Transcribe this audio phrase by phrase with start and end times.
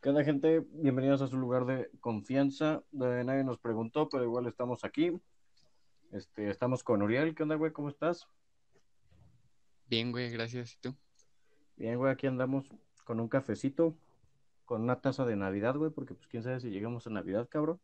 [0.00, 0.60] ¿Qué onda, gente?
[0.70, 2.84] Bienvenidos a su lugar de confianza.
[2.92, 5.20] De nadie nos preguntó, pero igual estamos aquí.
[6.12, 7.34] Este, estamos con Uriel.
[7.34, 7.72] ¿Qué onda, güey?
[7.72, 8.28] ¿Cómo estás?
[9.86, 10.74] Bien, güey, gracias.
[10.74, 10.94] ¿Y tú?
[11.76, 12.68] Bien, güey, aquí andamos
[13.02, 13.96] con un cafecito,
[14.66, 17.80] con una taza de Navidad, güey, porque pues quién sabe si llegamos a Navidad, cabrón.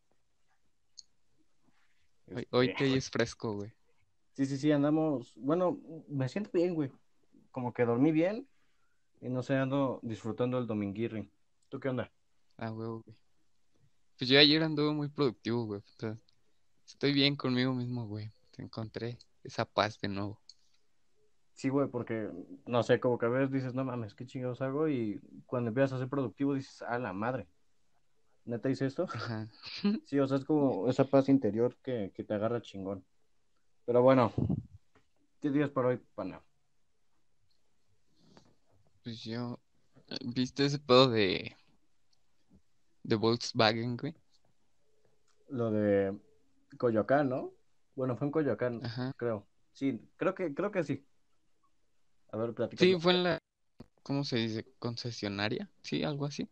[2.33, 3.73] Hoy, hoy Este, te es fresco, güey.
[4.35, 5.33] Sí, sí, sí, andamos.
[5.35, 6.91] Bueno, me siento bien, güey.
[7.51, 8.47] Como que dormí bien
[9.19, 11.29] y no sé, ando disfrutando el dominguirri.
[11.75, 12.09] ¿Tú qué onda?
[12.55, 13.17] Ah, güey, güey.
[14.17, 15.81] Pues yo ayer anduve muy productivo, güey.
[16.87, 18.31] estoy bien conmigo mismo, güey.
[18.51, 20.39] Te encontré esa paz de nuevo.
[21.51, 22.29] Sí, güey, porque
[22.65, 24.87] no sé, como que a veces dices, no mames, qué chingados hago.
[24.87, 27.45] Y cuando empiezas a ser productivo dices, a la madre.
[28.45, 29.07] ¿Neta hice esto?
[29.13, 29.49] Ajá.
[30.05, 33.03] Sí, o sea, es como esa paz interior que, que te agarra chingón.
[33.83, 34.31] Pero bueno,
[35.41, 36.41] ¿qué días para hoy, pana?
[39.03, 39.59] Pues yo.
[40.23, 41.55] ¿Viste ese pedo de.
[43.07, 44.13] De Volkswagen, güey?
[45.49, 46.17] Lo de
[46.77, 47.53] Coyoacán, ¿no?
[47.95, 49.11] Bueno, fue en Coyoacán, Ajá.
[49.17, 49.47] creo.
[49.73, 51.05] Sí, creo que, creo que sí.
[52.31, 52.99] A ver, Sí, platícame.
[52.99, 53.39] fue en la.
[54.03, 54.65] ¿Cómo se dice?
[54.79, 55.71] ¿Concesionaria?
[55.83, 56.49] Sí, algo así.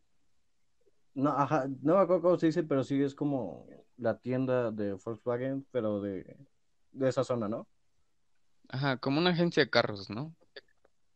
[1.16, 4.94] No, ajá, no me acuerdo cómo se dice, pero sí es como la tienda de
[4.94, 6.38] Volkswagen, pero de,
[6.92, 7.68] de esa zona, ¿no?
[8.68, 10.36] Ajá, como una agencia de carros, ¿no?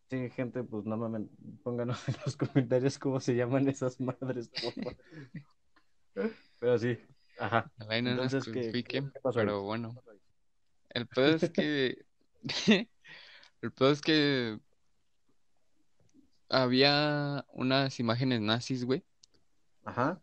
[0.10, 1.24] Sí, gente, pues no mames,
[1.64, 4.50] pónganos en los comentarios cómo se llaman esas madres.
[6.60, 6.98] Pero sí,
[7.38, 7.72] ajá.
[7.78, 9.46] No nos Entonces, ¿qué, qué, qué pasó ahí?
[9.46, 9.96] pero bueno.
[10.90, 12.06] El pedo es que.
[13.62, 14.60] El pedo es que
[16.50, 19.04] había unas imágenes nazis, güey.
[19.84, 20.22] Ajá,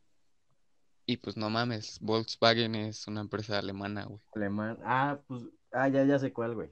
[1.07, 4.21] Y pues no mames, Volkswagen es una empresa alemana, güey.
[4.35, 4.79] alemán.
[4.85, 6.71] Ah, pues, ah, ya, ya sé cuál, güey.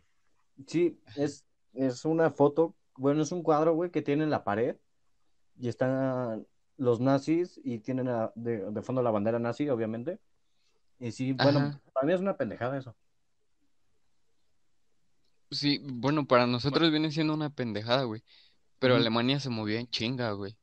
[0.66, 4.77] Sí, es, es una foto, bueno, es un cuadro, güey, que tiene en la pared
[5.58, 10.19] y están los nazis y tienen a- de, de fondo la bandera nazi, obviamente.
[11.00, 11.80] Y sí, bueno, Ajá.
[11.92, 12.95] para mí es una pendejada eso.
[15.51, 18.23] Sí, bueno, para nosotros viene siendo una pendejada, güey.
[18.79, 18.96] Pero.
[18.96, 20.57] Alemania se movió en chinga, güey.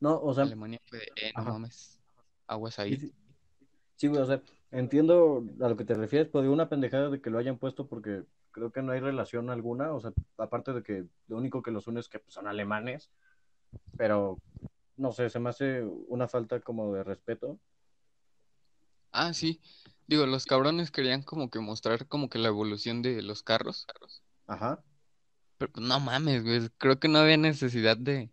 [0.00, 1.52] No, o sea, Alemania fue de, eh, no ajá.
[1.52, 1.98] mames,
[2.46, 2.96] aguas ahí.
[2.98, 3.12] sí,
[3.96, 7.20] sí, güey, o sea, entiendo a lo que te refieres, pero digo una pendejada de
[7.20, 8.24] que lo hayan puesto porque
[8.58, 11.86] creo que no hay relación alguna, o sea, aparte de que lo único que los
[11.86, 13.10] une es que pues, son alemanes,
[13.96, 14.38] pero
[14.96, 17.58] no sé, se me hace una falta como de respeto.
[19.12, 19.60] Ah, sí.
[20.06, 23.86] Digo, los cabrones querían como que mostrar como que la evolución de los carros.
[24.46, 24.82] Ajá.
[25.58, 26.68] Pero pues, no mames, güey.
[26.78, 28.30] Creo que no había necesidad de,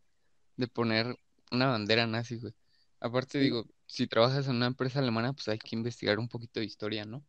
[0.58, 1.18] de poner
[1.52, 2.54] una bandera nazi, güey.
[3.00, 6.60] Aparte, Sí, digo, si trabajas en una empresa alemana, pues hay que investigar un poquito
[6.60, 7.24] de historia, ¿no?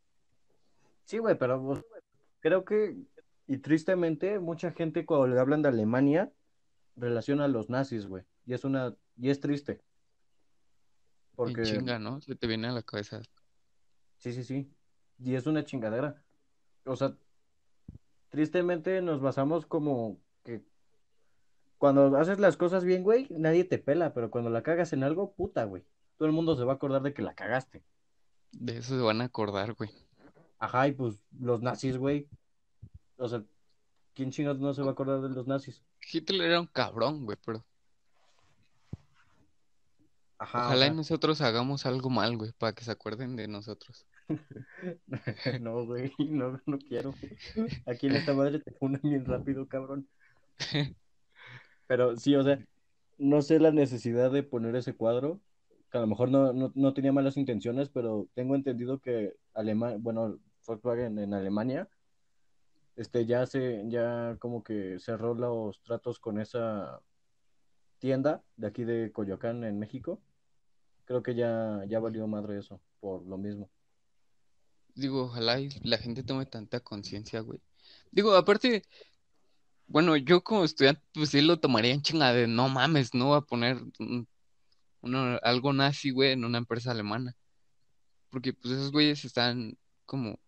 [1.05, 1.83] sí, güey, pero pues,
[2.47, 2.95] creo que,
[3.45, 6.31] y tristemente, mucha gente cuando le hablan de Alemania
[6.95, 9.81] relaciona a los nazis, güey, y es una, y es triste,
[11.35, 12.21] porque chinga, ¿no?
[12.21, 13.21] Se te viene a la cabeza.
[14.17, 14.71] sí, sí, sí,
[15.19, 16.23] y es una chingadera.
[16.85, 17.17] O sea,
[18.29, 20.63] tristemente nos basamos como que
[21.77, 25.33] cuando haces las cosas bien, güey, nadie te pela, pero cuando la cagas en algo,
[25.33, 25.83] puta, güey.
[26.17, 27.83] Todo el mundo se va a acordar de que la cagaste.
[28.53, 29.91] De eso se van a acordar, güey.
[30.59, 32.27] Ajá, y pues los nazis, güey.
[33.17, 33.43] O sea,
[34.13, 35.83] ¿quién chingados no se va a acordar de los nazis?
[36.11, 37.65] Hitler era un cabrón, güey, pero
[40.39, 44.05] Ajá, ojalá y nosotros hagamos algo mal, güey, para que se acuerden de nosotros.
[45.61, 47.13] no, güey, no, no quiero.
[47.85, 50.07] Aquí en esta madre te funan bien rápido, cabrón.
[51.87, 52.59] Pero sí, o sea,
[53.17, 55.39] no sé la necesidad de poner ese cuadro,
[55.91, 59.97] que a lo mejor no, no, no tenía malas intenciones, pero tengo entendido que Alemania,
[59.99, 61.89] bueno, Volkswagen en Alemania,
[62.95, 67.01] este ya se, ya como que cerró los tratos con esa
[67.99, 70.21] tienda de aquí de Coyoacán en México.
[71.05, 73.69] Creo que ya, ya valió madre eso, por lo mismo.
[74.93, 77.61] Digo, ojalá y la gente tome tanta conciencia, güey.
[78.11, 78.83] Digo, aparte,
[79.85, 83.37] bueno, yo como estudiante, pues sí lo tomaría en chinga de no mames, no voy
[83.37, 84.27] a poner un-
[85.01, 87.35] uno, algo nazi, güey, en una empresa alemana.
[88.29, 90.39] Porque pues esos güeyes están como,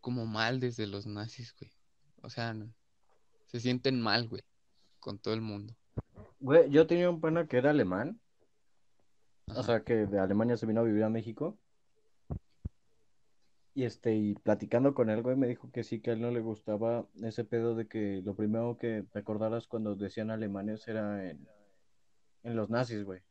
[0.00, 1.70] como mal desde los nazis, güey.
[2.22, 2.72] O sea, no-
[3.46, 4.42] se sienten mal, güey,
[5.00, 5.74] con todo el mundo.
[6.40, 8.20] Güey, yo tenía un pana que era alemán,
[9.46, 11.58] o sea, que de Alemania se vino a vivir a México.
[13.74, 16.30] Y este, y platicando con él, güey, me dijo que sí, que a él no
[16.32, 21.30] le gustaba ese pedo de que lo primero que te acordaras cuando decían alemanes era
[21.30, 21.48] en,
[22.42, 23.22] en los nazis, güey.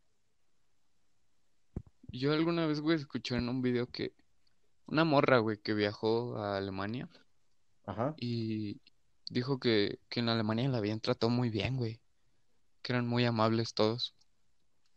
[2.09, 4.13] Yo alguna vez, güey, escuché en un video que
[4.87, 7.07] una morra, güey, que viajó a Alemania
[7.85, 8.13] Ajá.
[8.17, 8.81] y
[9.29, 11.99] dijo que, que en Alemania la habían tratado muy bien, güey.
[12.81, 14.15] Que eran muy amables todos.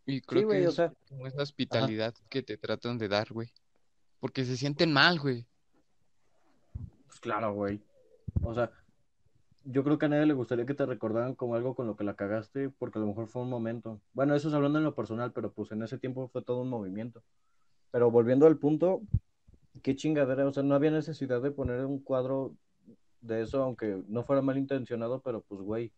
[0.07, 1.43] Y creo Sí, que o es sea, como esa ajá.
[1.43, 3.53] hospitalidad que te tratan de dar, güey.
[4.21, 5.47] Porque se sienten mal, güey.
[7.07, 7.81] Pues claro, güey.
[8.43, 8.71] O sea,
[9.65, 12.05] yo creo que a nadie le gustaría que te recordaran como algo con lo que
[12.05, 14.01] la cagaste, porque a lo mejor fue un momento.
[14.13, 16.69] Bueno, eso es hablando en lo personal, pero pues en ese tiempo fue todo un
[16.71, 17.23] movimiento.
[17.91, 19.03] Pero volviendo al punto,
[19.83, 22.55] qué chingadera, o sea, no había necesidad de poner un cuadro
[23.21, 25.93] de eso, aunque no fuera malintencionado, pero pues, güey,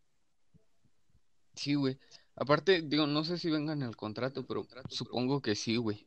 [1.54, 1.98] Sí, güey.
[2.34, 6.06] Aparte, digo, no sé si venga en el contrato, pero supongo que sí, güey.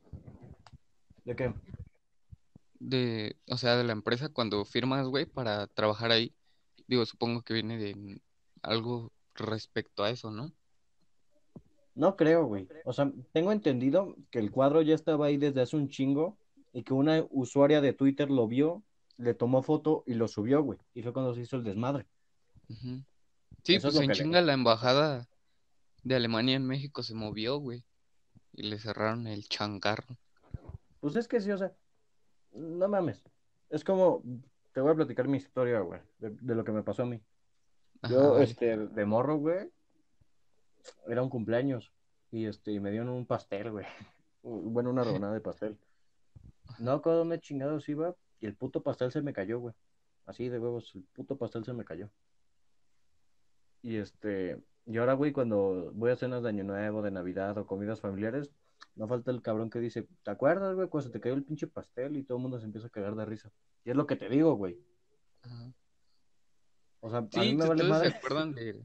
[1.24, 1.54] ¿de qué?
[2.78, 6.34] De, o sea, de la empresa cuando firmas, güey, para trabajar ahí.
[6.88, 8.20] Digo, supongo que viene de
[8.62, 10.52] algo respecto a eso, ¿no?
[11.94, 12.68] No creo, güey.
[12.84, 16.36] O sea, tengo entendido que el cuadro ya estaba ahí desde hace un chingo
[16.76, 18.82] y que una usuaria de Twitter lo vio,
[19.16, 20.78] le tomó foto y lo subió, güey.
[20.92, 22.04] Y fue cuando se hizo el desmadre.
[23.62, 24.12] Sí, Eso pues en le...
[24.12, 25.26] chinga la embajada
[26.02, 27.82] de Alemania en México se movió, güey.
[28.52, 30.18] Y le cerraron el changarro.
[31.00, 31.72] Pues es que sí, o sea,
[32.52, 33.24] no mames.
[33.70, 34.22] Es como,
[34.74, 37.22] te voy a platicar mi historia, güey, de, de lo que me pasó a mí.
[38.02, 39.72] Ajá, Yo, este, de morro, güey,
[41.08, 41.90] era un cumpleaños
[42.30, 43.86] y este, y me dieron un pastel, güey.
[44.48, 45.76] Bueno, una rebanada de pastel.
[46.78, 49.74] No acuerdo dónde chingados iba y el puto pastel se me cayó, güey.
[50.26, 52.10] Así de huevos, el puto pastel se me cayó.
[53.82, 57.66] Y este, y ahora, güey, cuando voy a cenas de Año Nuevo, de Navidad o
[57.66, 58.50] comidas familiares,
[58.94, 61.66] no falta el cabrón que dice, ¿te acuerdas, güey, cuando se te cayó el pinche
[61.66, 63.52] pastel y todo el mundo se empieza a cagar de risa?
[63.84, 64.78] Y es lo que te digo, güey.
[65.42, 65.72] Ajá.
[67.00, 68.82] O sea, a mí Sí, me vale todos se acuerdan de,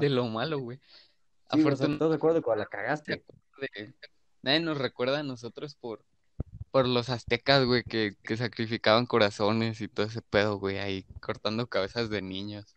[0.00, 0.78] de, lo malo, güey.
[0.78, 3.24] Sí, o sea, Afortunadamente, ¿estás de acuerdo cuando la cagaste?
[4.42, 6.04] nadie nos recuerda a nosotros por,
[6.70, 11.66] por los aztecas, güey, que, que sacrificaban corazones y todo ese pedo, güey, ahí cortando
[11.66, 12.76] cabezas de niños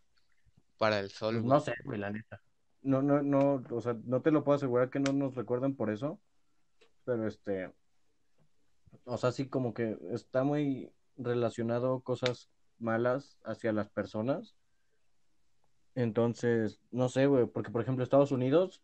[0.78, 2.42] para el sol, Pues no sé, güey, la neta.
[2.82, 5.90] No, no, no, o sea, no te lo puedo asegurar que no nos recuerden por
[5.90, 6.20] eso,
[7.06, 7.72] pero este,
[9.06, 12.50] o sea, sí como que está muy relacionado cosas
[12.80, 14.56] malas hacia las personas.
[15.96, 18.82] Entonces, no sé, güey, porque por ejemplo Estados Unidos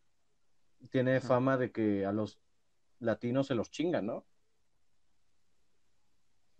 [0.91, 2.39] tiene fama de que a los
[2.99, 4.25] latinos se los chingan, ¿no?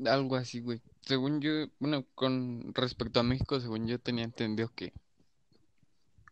[0.05, 0.81] Algo así, güey.
[1.01, 4.93] Según yo, bueno, con respecto a México, según yo tenía entendido que,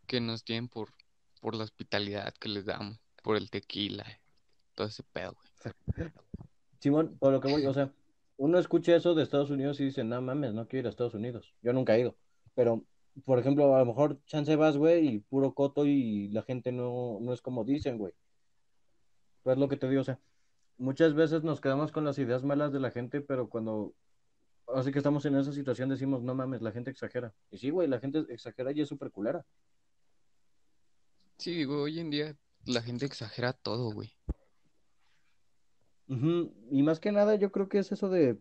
[0.06, 0.94] que nos tienen por,
[1.42, 4.06] por la hospitalidad que les damos, por el tequila,
[4.76, 5.74] todo ese pedo, güey.
[6.80, 7.92] Simón, por lo que voy, o sea,
[8.38, 11.16] uno escucha eso de Estados Unidos y dice, no mames, no quiero ir a Estados
[11.16, 11.54] Unidos.
[11.62, 12.16] Yo nunca he ido.
[12.54, 12.84] Pero,
[13.26, 17.18] por ejemplo, a lo mejor chance vas, güey, y puro coto y la gente no,
[17.20, 18.14] no es como dicen, güey.
[19.44, 20.20] Pues lo que te digo, o sea,
[20.78, 23.94] muchas veces nos quedamos con las ideas malas de la gente, pero cuando,
[24.68, 27.34] así que estamos en esa situación decimos, no mames, la gente exagera.
[27.52, 29.46] Y sí, güey, la gente exagera y es súper culera.
[31.38, 32.36] Sí, digo, hoy en día
[32.66, 34.12] la gente exagera todo, güey.
[36.08, 38.40] Y más que nada, yo creo que es eso de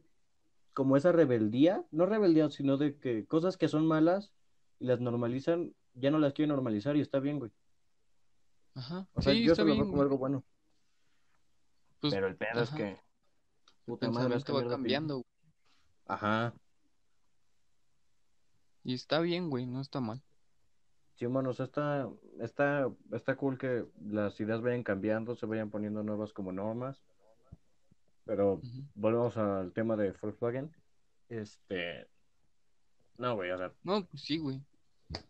[0.72, 4.32] como esa rebeldía, no rebeldía, sino de que cosas que son malas
[4.78, 7.50] y las normalizan, ya no las quieren normalizar y está bien, güey.
[8.74, 9.08] Ajá.
[9.14, 10.44] O sea, Sí, yo eso lo veo como algo bueno.
[12.06, 12.98] Pues, Pero el pedo es que, El
[13.84, 15.24] puta madre, va cambiando, güey.
[16.06, 16.54] Ajá.
[18.84, 20.22] Y está bien, güey, no está mal.
[21.16, 22.08] Sí, bueno, o sea, está,
[22.40, 27.02] está, está cool que las ideas vayan cambiando, se vayan poniendo nuevas como normas.
[28.24, 28.60] Pero
[28.94, 30.70] volvemos al tema de Volkswagen.
[31.28, 32.06] Este,
[33.18, 34.60] no, güey, o sea, No, pues sí, güey.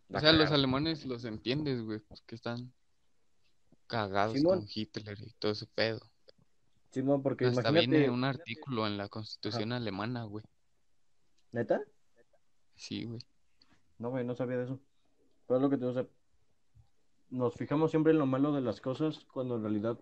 [0.09, 2.73] O sea, los alemanes los entiendes, güey, pues que están
[3.87, 6.01] cagados Simón, con Hitler y todo ese pedo.
[6.91, 10.45] Simón, porque Hasta viene imagínate, un artículo en la ajá, Constitución alemana, güey.
[11.51, 11.81] ¿neta?
[12.75, 13.19] Sí, güey.
[13.97, 14.79] No, güey, no sabía de eso.
[15.47, 16.07] Pero es lo que te digo, o sea,
[17.29, 19.99] nos fijamos siempre en lo malo de las cosas cuando en realidad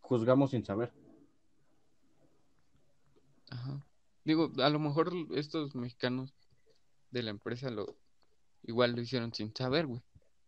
[0.00, 0.92] juzgamos sin saber.
[3.50, 3.86] Ajá.
[4.24, 6.34] Digo, a lo mejor estos mexicanos
[7.10, 7.96] de la empresa lo
[8.62, 10.02] igual lo hicieron sin saber, güey.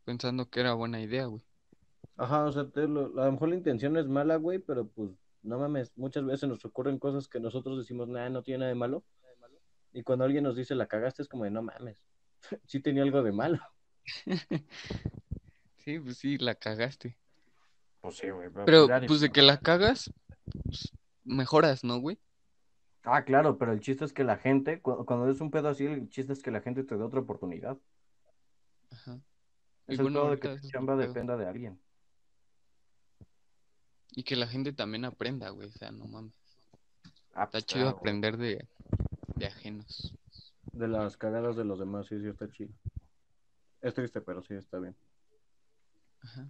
[0.05, 1.43] Pensando que era buena idea, güey.
[2.17, 5.11] Ajá, o sea, te lo- a lo mejor la intención es mala, güey, pero pues
[5.43, 8.75] no mames, muchas veces nos ocurren cosas que nosotros decimos, nah, no tiene nada de
[8.75, 9.05] malo.
[9.93, 12.03] Y cuando alguien nos dice la cagaste, es como de no mames,
[12.67, 13.59] sí tenía algo de malo.
[15.79, 17.17] Sí, pues sí, la cagaste.
[18.01, 20.13] Pues sí, güey, pero ni- pues de que la cagas,
[20.65, 20.93] pues,
[21.25, 22.19] mejoras, ¿no, güey?
[23.05, 25.87] Ah, claro, pero el chiste es que la gente, cu- cuando es un pedo así,
[25.87, 27.79] el chiste es que la gente te dé otra oportunidad.
[28.91, 29.21] Ajá.
[29.87, 31.81] Y Es el bueno, pedo de que tu chamba dependa de alguien.
[34.17, 35.69] Y que la gente también aprenda, güey.
[35.69, 36.35] O sea, no mames.
[37.35, 38.17] Ah, Está pues chido claro, güey.
[38.17, 38.67] aprender de,
[39.37, 40.17] de ajenos.
[40.73, 42.73] De las cagadas de los demás, sí, sí, está chido.
[43.83, 44.97] Es triste, pero sí, está bien.
[46.23, 46.49] Ajá.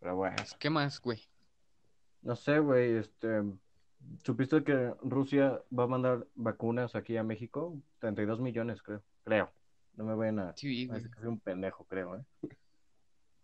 [0.00, 0.36] Pero bueno.
[0.58, 1.20] ¿Qué más, güey?
[2.22, 3.42] No sé, güey, este...
[4.24, 7.80] ¿Supiste que Rusia va a mandar vacunas aquí a México?
[8.00, 9.02] 32 millones, creo.
[9.24, 9.52] Creo.
[9.94, 10.56] No me vayan a...
[10.56, 11.02] Sí, a güey.
[11.02, 12.24] soy un pendejo, creo, ¿eh?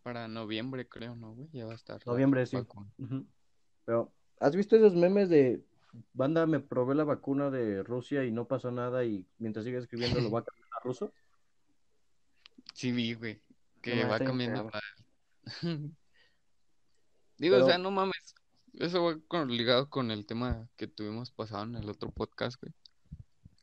[0.09, 1.51] Para noviembre, creo, ¿no, güey?
[1.53, 2.01] Ya va a estar.
[2.07, 2.57] Noviembre, sí.
[3.85, 4.11] Pero,
[4.41, 5.63] ¿has visto esos memes de...
[6.15, 10.19] Banda, me probé la vacuna de Rusia y no pasó nada y mientras sigue escribiendo
[10.23, 11.13] lo va a cambiar a ruso?
[12.73, 13.43] Sí, vi, güey.
[13.83, 14.83] Que No, va cambiando para.
[17.37, 18.35] Digo, o sea, no mames.
[18.73, 22.73] Eso va con- ligado con el tema que tuvimos pasado en el otro podcast, güey.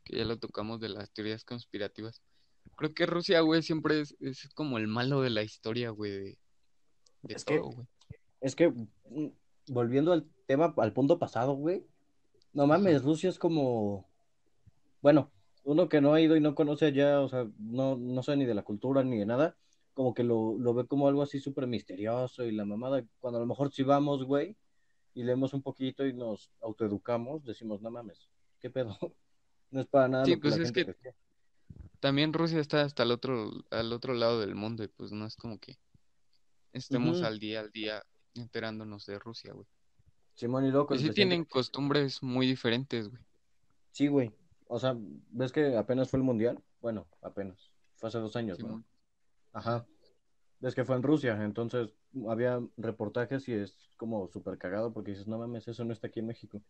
[0.04, 2.22] Que ya lo tocamos de las teorías conspirativas.
[2.76, 6.10] Creo que Rusia, güey, siempre es, es como el malo de la historia, güey.
[6.12, 6.38] De,
[7.22, 7.86] de Es que- güey.
[8.40, 9.28] Es que, mm,
[9.68, 11.84] volviendo al tema, al punto pasado, güey,
[12.52, 14.06] no mames, Rusia es como,
[15.02, 15.30] bueno,
[15.64, 18.44] uno que no ha ido y no conoce allá, o sea, no, no sabe ni
[18.44, 19.56] de la cultura ni de nada,
[19.94, 23.40] como que lo, lo ve como algo así súper misterioso y la mamada, cuando a
[23.40, 24.56] lo mejor si vamos, güey,
[25.14, 28.28] y leemos un poquito y nos autoeducamos, decimos, no mames,
[28.60, 28.96] ¿qué pedo?
[29.72, 30.94] No es para nada Sí, pues es que-.
[32.00, 35.36] También Rusia está hasta el otro, al otro lado del mundo y pues no es
[35.36, 35.78] como que
[36.72, 39.66] estemos al día al día enterándonos de Rusia, güey.
[40.34, 43.22] Simón y loco, Pues sí tienen costumbres muy diferentes, güey.
[43.92, 44.30] Sí, güey,
[44.68, 44.94] o sea,
[45.30, 46.62] ¿ves que apenas fue el mundial?
[46.82, 48.66] Bueno, apenas, fue hace dos años, ¿no?
[48.66, 48.86] Simón.
[49.52, 49.86] Ajá.
[50.60, 51.90] Es que fue en Rusia, entonces
[52.28, 56.20] había reportajes y es como súper cagado porque dices, no mames, eso no está aquí
[56.20, 56.62] en México.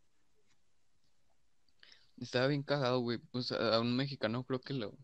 [2.18, 3.18] Estaba bien cagado, güey.
[3.18, 4.96] Pues a a un mexicano creo que lo,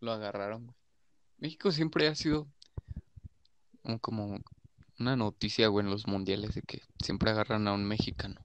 [0.00, 0.76] lo agarraron, güey.
[1.38, 2.46] México siempre ha sido
[4.00, 4.38] como
[4.98, 8.40] una noticia, güey, en los mundiales de que siempre agarran a un mexicano.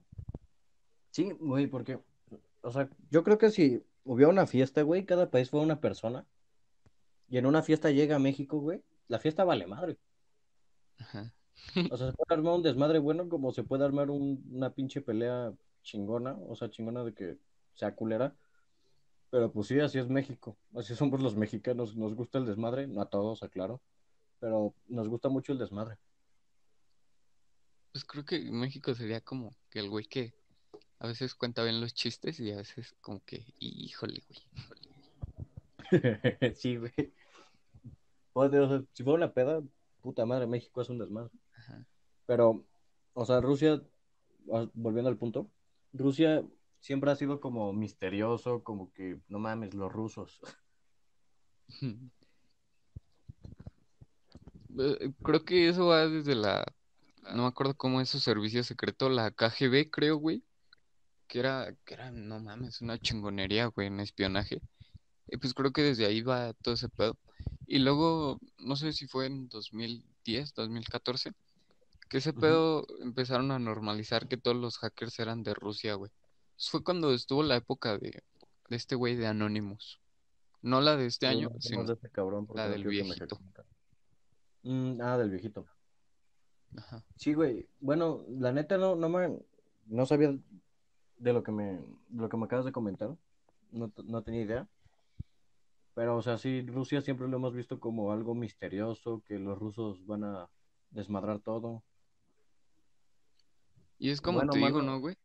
[1.11, 1.99] Sí, güey, porque,
[2.61, 6.25] o sea, yo creo que si hubiera una fiesta, güey, cada país fue una persona
[7.27, 9.97] y en una fiesta llega a México, güey, la fiesta vale madre.
[10.99, 11.33] Ajá.
[11.91, 15.01] O sea, se puede armar un desmadre bueno como se puede armar un- una pinche
[15.01, 17.37] pelea chingona, o sea, chingona de que
[17.73, 18.35] sea culera.
[19.35, 20.55] Pero pues sí, así es México.
[20.73, 21.97] Así somos los mexicanos.
[21.97, 23.81] Nos gusta el desmadre, no a todos, aclaro.
[24.39, 25.97] Pero nos gusta mucho el desmadre.
[27.91, 30.33] Pues creo que México sería como que el güey que
[30.99, 34.39] a veces cuenta bien los chistes y a veces como que, híjole, güey.
[36.55, 36.93] Sí, güey.
[38.31, 39.61] Pues, o sea, si fuera una peda,
[40.01, 41.33] puta madre, México es un desmadre.
[41.57, 41.85] Ajá.
[42.25, 42.63] Pero,
[43.13, 43.81] o sea, Rusia,
[44.47, 45.51] o- volviendo al punto,
[45.91, 46.41] Rusia
[46.85, 50.39] siempre ha sido como misterioso, como que, no mames, los rusos.
[54.77, 56.65] Eh, Creo que eso va desde la,
[57.33, 60.43] no me acuerdo cómo es su servicio secreto, la KGB, creo, güey,
[61.27, 64.61] que era, que era, no mames, una chingonería, güey, en espionaje.
[65.27, 67.17] Y pues creo que desde ahí va todo ese pedo.
[67.65, 71.31] Y luego, no sé si fue en 2010, 2014,
[72.09, 76.11] que ese pedo empezaron a normalizar que todos los hackers eran de Rusia, güey.
[76.55, 78.23] Pues fue cuando estuvo la época de,
[78.69, 79.99] de este güey de Anonymous.
[80.61, 83.39] No la de este año, No sino de este cabrón la del viejito.
[84.63, 85.67] Mm, ah, del viejito.
[86.77, 87.03] Ajá.
[87.17, 87.67] Sí, güey.
[87.79, 89.37] Bueno, la neta no, no me,
[89.85, 90.35] no sabía
[91.17, 93.15] de lo que me, de lo que me acabas de comentar.
[93.71, 94.67] No, no tenía idea.
[95.93, 100.05] Pero, o sea, sí, Rusia siempre lo hemos visto como algo misterioso, que los rusos
[100.05, 100.49] van a
[100.89, 101.83] desmadrar todo.
[103.97, 104.93] Y es como Bueno, te digo, mano.
[104.93, 105.15] ¿no, güey?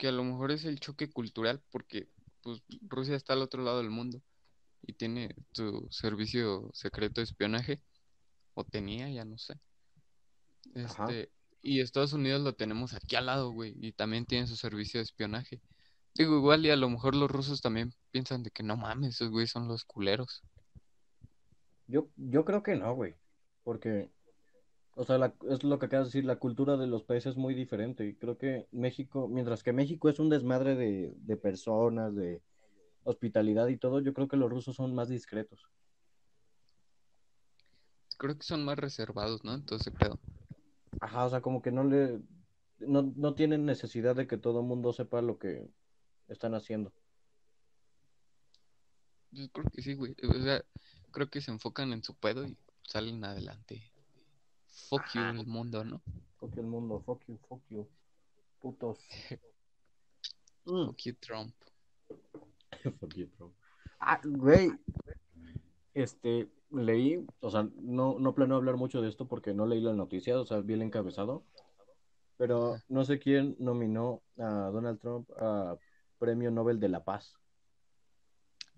[0.00, 2.08] Que a lo mejor es el choque cultural porque
[2.42, 4.22] pues Rusia está al otro lado del mundo
[4.80, 7.82] y tiene su servicio secreto de espionaje
[8.54, 9.60] o tenía, ya no sé.
[10.74, 11.04] Ajá.
[11.04, 11.30] Este,
[11.60, 15.04] y Estados Unidos lo tenemos aquí al lado, güey, y también tiene su servicio de
[15.04, 15.60] espionaje.
[16.14, 19.28] Digo, igual y a lo mejor los rusos también piensan de que no mames, esos
[19.28, 20.42] güeyes son los culeros.
[21.88, 23.16] Yo, yo creo que no, güey.
[23.64, 24.10] Porque,
[25.00, 27.36] o sea, la- es lo que acabas de decir, la cultura de los países es
[27.38, 28.06] muy diferente.
[28.06, 32.42] Y creo que México, mientras que México es un desmadre de, de personas, de
[33.04, 35.70] hospitalidad y todo, yo creo que los rusos son más discretos.
[38.18, 39.54] Creo que son más reservados, ¿no?
[39.54, 40.18] Entonces, pedo.
[41.00, 42.20] Ajá, o sea, como que no le,
[42.80, 45.66] no, no tienen necesidad de que todo el mundo sepa lo que
[46.28, 46.92] están haciendo.
[49.30, 50.14] Yo creo que sí, güey.
[50.28, 50.62] O sea,
[51.10, 53.89] creo que se enfocan en su pedo y salen adelante.
[54.70, 55.30] Fuck you Ajá.
[55.30, 56.02] el mundo, ¿no?
[56.38, 57.88] Fuck el mundo, fuck you, fuck you.
[58.60, 58.98] Putos.
[60.66, 60.86] Mm.
[60.86, 61.54] Fuck you Trump.
[63.00, 63.52] Fuck you, bro.
[63.98, 64.70] Ah, güey.
[65.94, 69.92] Este, leí, o sea, no, no planeo hablar mucho de esto porque no leí la
[69.92, 71.44] noticia, o sea, vi el encabezado.
[72.36, 75.76] Pero no sé quién nominó a Donald Trump a
[76.18, 77.34] Premio Nobel de la Paz.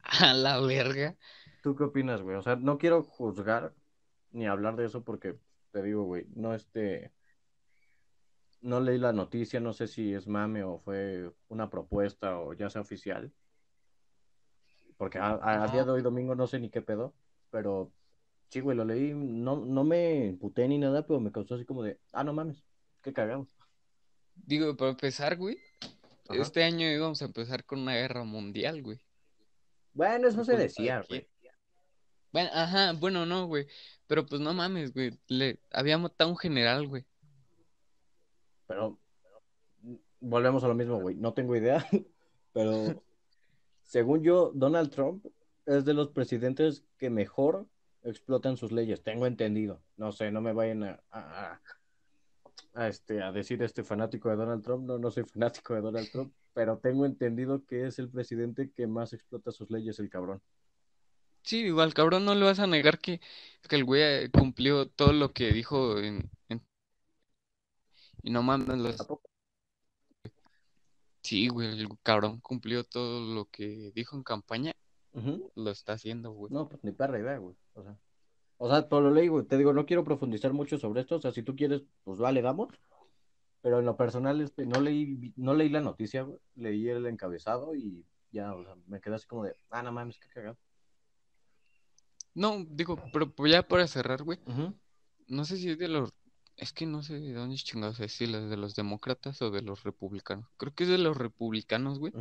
[0.02, 1.16] A la verga.
[1.62, 2.36] ¿Tú qué opinas, güey?
[2.36, 3.72] O sea, no quiero juzgar
[4.32, 5.38] ni hablar de eso porque
[5.72, 7.12] te digo, güey, no este,
[8.60, 12.70] no leí la noticia, no sé si es mame o fue una propuesta o ya
[12.70, 13.32] sea oficial.
[14.96, 17.14] Porque a, a- a día de hoy domingo no sé ni qué pedo,
[17.50, 17.90] pero
[18.50, 21.82] sí, güey, lo leí, no, no me imputé ni nada, pero me causó así como
[21.82, 22.62] de, ah, no mames,
[23.02, 23.48] qué cagado.
[24.34, 25.56] Digo, para empezar, güey,
[26.28, 26.40] Ajá.
[26.40, 29.00] este año íbamos a empezar con una guerra mundial, güey.
[29.94, 31.28] Bueno, eso ¿Por se decía, güey.
[32.32, 33.66] Bueno, ajá, bueno, no, güey.
[34.06, 35.18] Pero pues no mames, güey.
[35.28, 37.04] Le había matado un general, güey.
[38.66, 38.98] Pero
[40.20, 41.14] volvemos a lo mismo, güey.
[41.16, 41.84] No tengo idea,
[42.52, 43.02] pero
[43.82, 45.26] según yo, Donald Trump
[45.66, 47.66] es de los presidentes que mejor
[48.02, 49.02] explotan sus leyes.
[49.02, 49.82] Tengo entendido.
[49.96, 51.60] No sé, no me vayan a, a-
[52.74, 54.86] a, este, a decir este fanático de Donald Trump.
[54.86, 58.86] No, no soy fanático de Donald Trump, pero tengo entendido que es el presidente que
[58.86, 60.40] más explota sus leyes, el cabrón.
[61.42, 63.20] Sí, digo, al cabrón no le vas a negar que,
[63.68, 66.62] que el güey eh, cumplió todo lo que dijo en, en-
[68.22, 69.00] Y no mames, los...
[69.00, 69.28] ¿A poco?
[71.22, 74.72] Sí, güey, el cabrón cumplió todo lo que dijo en campaña.
[75.12, 75.50] Ujú.
[75.54, 76.52] Lo está haciendo, güey.
[76.52, 77.54] No, pues ni perra idea, güey.
[77.74, 77.96] O sea,
[78.58, 79.44] o sea, por lo leí, güey.
[79.44, 81.16] Te digo, no quiero profundizar mucho sobre esto.
[81.16, 82.68] O sea, si tú quieres, pues vale, damos.
[83.60, 86.38] Pero en lo personal, este, no leí, no leí la noticia, güey.
[86.56, 90.18] Leí el encabezado y ya, o sea, me quedé así como de, ah, no mames,
[90.18, 90.58] qué cagado.
[92.34, 94.38] No, digo, pero pues ya para cerrar, güey.
[95.28, 96.12] No sé si es de los...
[96.56, 99.62] Es que no sé de dónde chingados es, si es de los demócratas o de
[99.62, 100.46] los republicanos.
[100.58, 102.12] Creo que es de los republicanos, güey.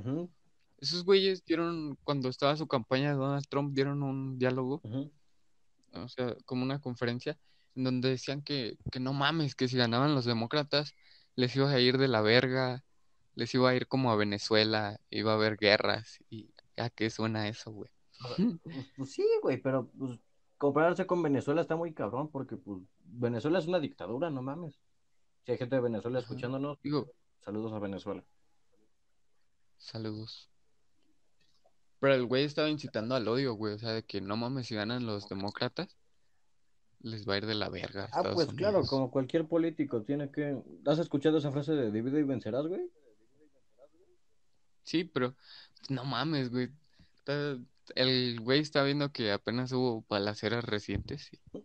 [0.79, 4.81] Esos güeyes dieron, cuando estaba su campaña de Donald Trump, dieron un diálogo,
[5.93, 7.37] o sea, como una conferencia,
[7.75, 10.95] en donde decían que, que no mames, que si ganaban los demócratas,
[11.35, 12.83] les iba a ir de la verga,
[13.35, 17.47] les iba a ir como a Venezuela, iba a haber guerras, y ya que suena
[17.47, 17.91] eso, güey.
[18.21, 20.19] Pues, pues sí, güey, pero pues
[20.57, 24.79] compararse con Venezuela está muy cabrón porque pues Venezuela es una dictadura, no mames.
[25.45, 28.23] Si hay gente de Venezuela escuchándonos, Digo, saludos a Venezuela.
[29.77, 30.49] saludos.
[31.99, 34.75] Pero el güey estaba incitando al odio, güey, o sea, de que no mames, si
[34.75, 35.95] ganan los demócratas,
[37.01, 40.31] les va a ir de la verga Ah, Estados pues claro, como cualquier político tiene
[40.31, 40.61] que...
[40.85, 42.81] ¿Has escuchado esa frase de divide y vencerás, güey?
[44.83, 45.35] Sí, pero
[45.89, 46.69] no mames, güey.
[47.17, 47.57] Está-
[47.95, 51.63] El güey está viendo que apenas hubo balaceras recientes y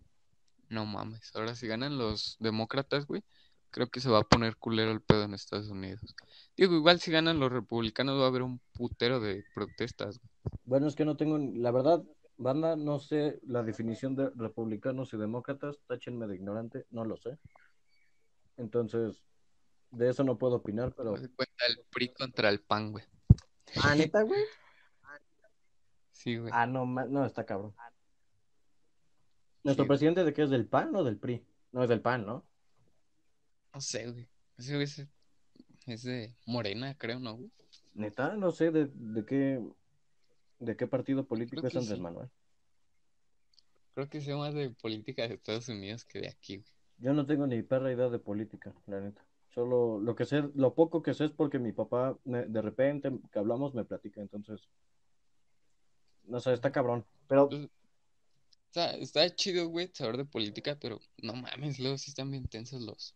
[0.69, 1.31] no mames.
[1.35, 3.23] Ahora si ganan los demócratas, güey,
[3.71, 6.15] creo que se va a poner culero el pedo en Estados Unidos.
[6.57, 10.31] Digo, igual si ganan los republicanos va a haber un putero de protestas, güey.
[10.65, 12.03] Bueno, es que no tengo, la verdad,
[12.37, 17.39] banda, no sé la definición de republicanos y demócratas, táchenme de ignorante, no lo sé.
[18.57, 19.23] Entonces,
[19.91, 21.13] de eso no puedo opinar, pero...
[21.13, 23.05] Cuenta el PRI contra el PAN, güey.
[23.83, 24.41] Ah, neta, güey.
[26.27, 26.51] Sí, güey.
[26.53, 27.73] Ah, no, no, está cabrón.
[29.63, 29.89] ¿Nuestro Sí.
[29.89, 31.47] presidente de qué es del PAN o del PRI?
[31.71, 32.45] No es del PAN, ¿no?
[33.73, 34.29] No sé, güey.
[34.59, 35.07] Ese güey es,
[35.87, 37.53] es de Morena, creo, ¿no, güey?
[37.95, 39.63] Neta, no sé de, de qué
[40.59, 42.03] de qué partido político Creo es Andrés sí.
[42.03, 42.29] Manuel.
[43.95, 46.69] Creo que sea más de política de Estados Unidos que de aquí, güey.
[46.99, 49.25] Yo no tengo ni perra idea de política, la neta.
[49.55, 53.13] Solo lo que sé, lo poco que sé es porque mi papá me- de repente
[53.31, 54.69] que hablamos me platica, entonces
[56.27, 57.05] no sé, está cabrón.
[57.29, 62.11] Pero Pues, o sea, está chido, güey, saber de política, pero no mames, luego sí
[62.11, 63.15] están bien tensos los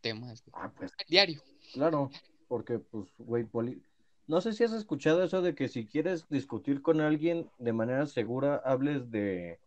[0.00, 0.52] temas, güey.
[0.54, 1.42] ah, pues Diario.
[1.72, 2.10] claro,
[2.48, 3.82] porque pues güey, poli-
[4.26, 8.06] no sé si has escuchado eso de que si quieres discutir con alguien de manera
[8.06, 9.60] segura, hables de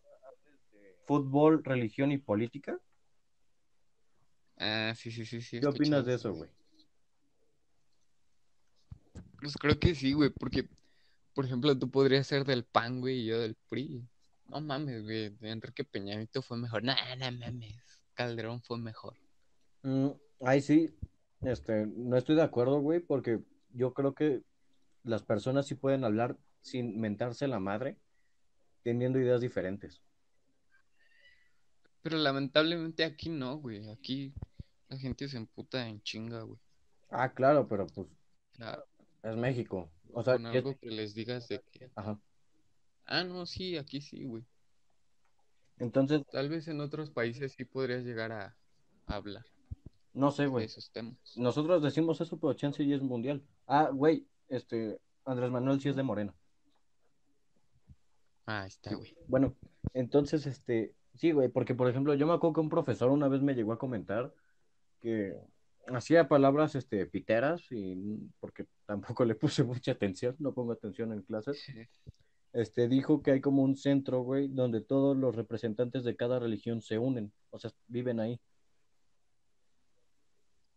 [1.05, 2.77] fútbol, religión y política.
[4.57, 5.59] Ah, sí, sí, sí, sí.
[5.61, 6.49] ¿Qué opinas de eso, güey?
[9.41, 10.67] Pues creo que sí, güey, porque,
[11.39, 14.05] por ejemplo, tú podrías ser del PAN, güey, y yo del PRI.
[14.49, 16.83] No mames, güey, Enrique Peña Nieto fue mejor.
[16.83, 17.77] No, no mames,
[18.13, 19.15] Calderón fue mejor.
[19.83, 20.09] Mm,
[20.41, 20.93] ay, sí,
[21.39, 24.43] este, no estoy de acuerdo, güey, porque yo creo que
[25.05, 27.95] las personas sí pueden hablar sin mentarse la madre,
[28.83, 30.01] teniendo ideas diferentes.
[32.01, 33.87] Pero lamentablemente aquí no, güey.
[33.87, 34.33] Aquí
[34.89, 36.59] la gente se emputa en chinga, güey.
[37.09, 38.09] Ah, claro, pero pues
[38.51, 38.85] Claro,
[39.23, 39.89] es México.
[40.13, 42.19] O sea, con ¿qué- algo que les digas de que, Ajá.
[43.05, 44.43] ah, no, sí, aquí sí, güey.
[45.77, 48.55] Entonces, Tal vez en otros países sí podrías llegar a,
[49.05, 49.45] a hablar
[50.13, 50.65] no sé, güey.
[50.65, 51.15] esos temas.
[51.37, 53.41] Nosotros decimos eso, pero chance y es mundial.
[53.67, 56.33] Ah, güey, este, Andrés Manuel sí es de Morena.
[58.45, 59.15] Ah, está, güey.
[59.27, 59.55] Bueno,
[59.93, 63.41] entonces, este, sí, güey, porque por ejemplo, yo me acuerdo que un profesor una vez
[63.41, 64.33] me llegó a comentar
[64.99, 65.37] que
[65.97, 67.95] hacía palabras, este, piteras y
[68.39, 71.63] porque tampoco le puse mucha atención, no pongo atención en clases.
[72.51, 76.81] Este, dijo que hay como un centro, güey, donde todos los representantes de cada religión
[76.81, 78.39] se unen, o sea, viven ahí.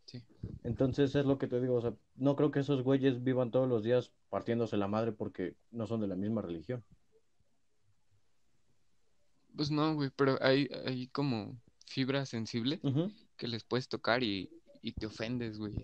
[0.04, 0.22] Sí.
[0.64, 3.68] Entonces es lo que te digo, o sea, no creo que esos güeyes vivan todos
[3.68, 6.84] los días partiéndose la madre porque no son de la misma religión.
[9.56, 12.80] Pues no, güey, pero hay, hay como fibra sensible
[13.36, 14.50] que les puedes tocar y,
[14.82, 15.74] y te ofendes, güey.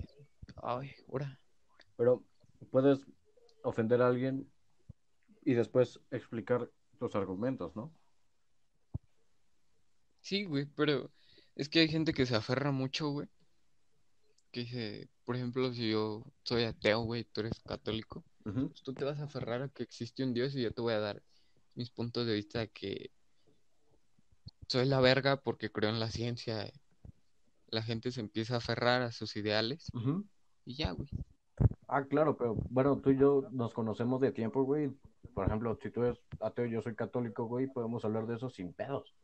[0.63, 1.39] Ay, ahora.
[1.97, 2.25] Pero
[2.71, 3.01] puedes
[3.63, 4.51] ofender a alguien
[5.45, 7.93] y después explicar tus argumentos, ¿no?
[10.21, 11.11] Sí, güey, pero
[11.55, 13.29] es que hay gente que se aferra mucho, güey.
[14.51, 19.05] Que dice, por ejemplo, si yo soy ateo, güey, tú eres católico, pues tú te
[19.05, 21.23] vas a aferrar a que existe un Dios y yo te voy a dar
[21.75, 23.11] mis puntos de vista de que
[24.67, 26.71] soy la verga porque creo en la ciencia.
[27.71, 29.91] La gente se empieza a aferrar a sus ideales
[30.65, 31.09] y ya, güey.
[31.87, 34.91] Ah, claro, pero bueno, tú y yo nos conocemos de tiempo, güey.
[35.35, 38.51] Por ejemplo, si tú eres ateo y yo soy católico, güey, podemos hablar de eso
[38.51, 39.15] sin pedos.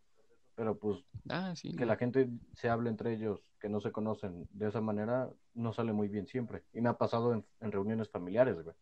[0.56, 1.70] Pero pues Ah, sí.
[1.70, 1.88] que güey.
[1.88, 5.92] la gente se hable entre ellos, que no se conocen de esa manera, no sale
[5.92, 6.62] muy bien siempre.
[6.72, 8.76] Y me ha pasado en, en reuniones familiares, güey.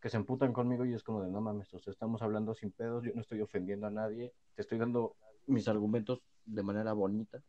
[0.00, 2.70] Que se emputan conmigo y es como de, no mames, o sea, estamos hablando sin
[2.70, 7.42] pedos, yo no estoy ofendiendo a nadie, te estoy dando mis argumentos de manera bonita,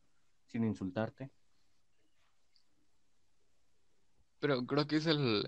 [0.56, 1.30] sin insultarte.
[4.40, 5.46] Pero creo que es el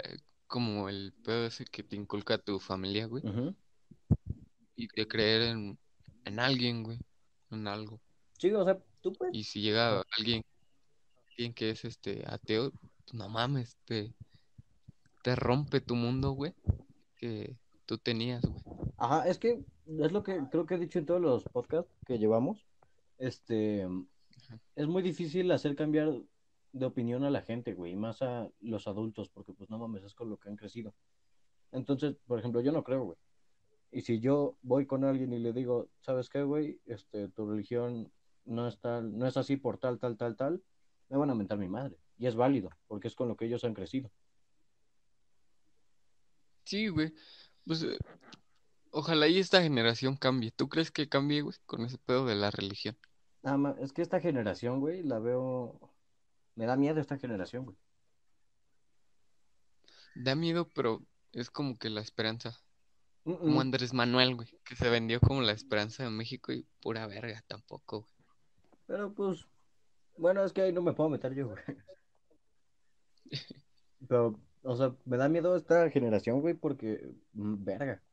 [0.48, 3.24] como el pedo ese que te inculca tu familia, güey.
[4.76, 5.80] Y de creer en,
[6.26, 7.00] en alguien, güey.
[7.52, 8.02] En algo.
[8.38, 9.34] Sí, o sea, tú puedes.
[9.34, 10.44] Y si llega alguien,
[11.30, 12.74] alguien que es este ateo,
[13.14, 14.14] no mames, te,
[15.24, 16.54] te rompe tu mundo, güey.
[17.16, 18.62] Que tú tenías, güey.
[18.98, 22.20] Ajá, es que es lo que creo que he dicho en todos los podcasts que
[22.20, 22.68] llevamos.
[23.18, 23.88] Este,
[24.76, 26.22] es muy difícil hacer cambiar
[26.72, 30.04] de opinión a la gente, güey, y más a los adultos, porque pues no mames,
[30.04, 30.94] es con lo que han crecido.
[31.72, 33.18] Entonces, por ejemplo, yo no creo, güey.
[33.92, 36.80] Y si yo voy con alguien y le digo, ¿sabes qué, güey?
[36.86, 38.12] Este, tu religión
[38.46, 40.64] no es tal, no es así por tal, tal, tal, tal,
[41.10, 41.98] me van a mentar mi madre.
[42.18, 44.12] Y es válido, porque es con lo que ellos han crecido.
[46.66, 47.14] Sí, güey.
[47.66, 47.98] Pues eh,
[48.92, 50.52] ojalá y esta generación cambie.
[50.52, 52.98] ¿Tú crees que cambie, güey, con ese pedo de la religión?
[53.48, 55.80] Nada más, es que esta generación, güey, la veo,
[56.56, 57.78] me da miedo esta generación, güey.
[60.16, 62.60] Da miedo, pero es como que la esperanza.
[63.24, 63.62] Como.
[63.62, 68.02] Andrés Manuel, güey, que se vendió como la esperanza de México y pura verga tampoco,
[68.02, 68.14] güey.
[68.86, 69.48] Pero pues,
[70.18, 71.64] bueno, es que ahí no me puedo meter yo, güey.
[74.10, 78.04] Pero, o sea, me da miedo esta generación, güey, porque, mm, verga,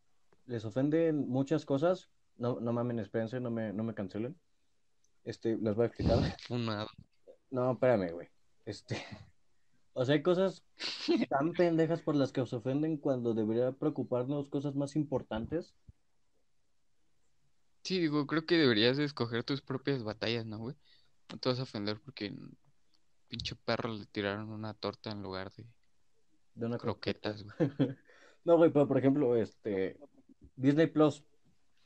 [0.46, 2.08] les ofenden muchas cosas.
[2.36, 4.38] No, no mamen, espérense, no me, no me cancelen.
[5.24, 6.18] Este, les voy a explicar.
[6.46, 6.88] Funado.
[7.50, 8.28] No, espérame, güey.
[8.66, 8.96] Este,
[9.94, 10.62] o sea, hay cosas
[11.28, 15.74] tan pendejas por las que os ofenden cuando debería preocuparnos cosas más importantes.
[17.82, 20.76] Sí, digo, creo que deberías de escoger tus propias batallas, ¿no, güey?
[21.30, 22.34] No te vas a ofender porque
[23.28, 25.66] pinche perro le tiraron una torta en lugar de
[26.54, 27.70] De una croquetas, güey.
[28.44, 29.98] No, güey, pero por ejemplo, este,
[30.56, 31.24] Disney Plus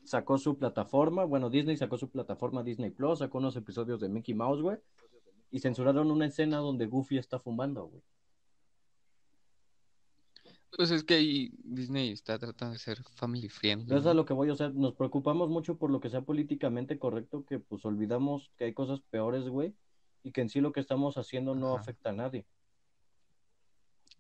[0.09, 4.35] sacó su plataforma, bueno, Disney sacó su plataforma Disney Plus, sacó unos episodios de Mickey
[4.35, 4.79] Mouse, güey,
[5.51, 8.03] y censuraron una escena donde Goofy está fumando, güey.
[10.77, 14.25] Pues es que ahí Disney está tratando de ser family friendly, No es a lo
[14.27, 17.85] que voy, o sea, nos preocupamos mucho por lo que sea políticamente correcto, que pues
[17.85, 19.75] olvidamos que hay cosas peores, güey,
[20.23, 21.81] y que en sí lo que estamos haciendo no Ajá.
[21.81, 22.47] afecta a nadie.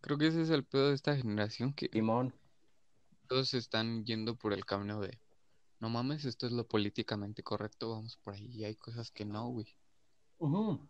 [0.01, 2.33] Creo que ese es el pedo de esta generación, que Timón.
[3.29, 5.19] todos están yendo por el camino de,
[5.81, 9.49] no mames, esto es lo políticamente correcto, vamos por ahí, y hay cosas que no,
[9.49, 9.67] güey.
[10.39, 10.81] Ujú.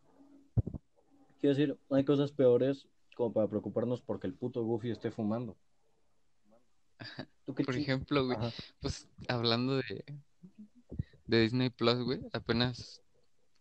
[1.41, 5.57] Quiero decir, hay cosas peores como para preocuparnos porque el puto Goofy esté fumando.
[7.45, 8.51] ¿Tú qué Por ejemplo, güey, Ajá.
[8.81, 10.05] pues hablando de,
[11.27, 13.03] de Disney Plus, güey, apenas,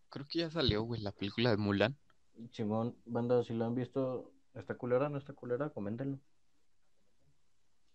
[0.10, 1.98] creo que ya salió, güey, la película de Mulan.
[2.52, 5.10] Simón, banda, si lo han visto, ¿está culera?
[5.10, 5.70] ¿No está culera?
[5.70, 6.20] Coméntenlo.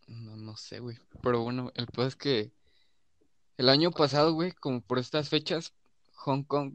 [0.08, 0.98] No, no sé, güey.
[1.22, 2.52] Pero bueno, el pedo es que
[3.62, 5.72] el año pasado, güey, como por estas fechas,
[6.16, 6.72] Hong Kong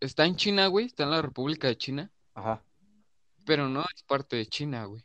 [0.00, 2.64] está en China, güey, está en la República de China, Ajá.
[3.46, 5.04] pero no es parte de China, güey.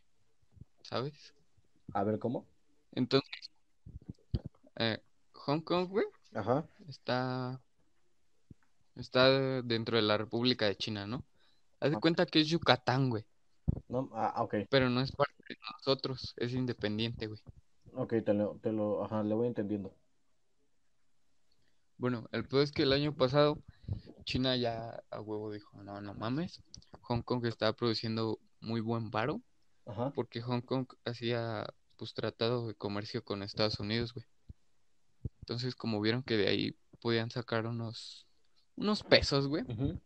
[0.81, 1.13] ¿Sabes?
[1.93, 2.47] A ver, ¿cómo?
[2.93, 3.51] Entonces,
[4.77, 4.99] eh,
[5.33, 6.65] Hong Kong, güey, Ajá.
[6.87, 7.61] está,
[8.95, 9.29] está
[9.61, 11.23] dentro de la República de China, ¿no?
[11.79, 11.99] Haz de Ah.
[11.99, 13.23] cuenta que es Yucatán, güey,
[13.89, 14.55] No, ah, ok.
[14.71, 17.39] pero no es parte de nosotros, es independiente, güey.
[17.93, 19.93] Ok, te lo, te lo, ajá, le voy entendiendo.
[21.97, 23.61] Bueno, el pedo es que el año pasado
[24.25, 26.61] China ya a huevo dijo, no, no mames,
[27.01, 29.41] Hong Kong estaba produciendo muy buen varo
[29.85, 30.11] Ajá.
[30.11, 34.25] porque Hong Kong hacía pues tratado de comercio con Estados Unidos, güey.
[35.41, 38.25] Entonces, como vieron que de ahí podían sacar unos
[38.75, 39.99] unos pesos, güey, pues,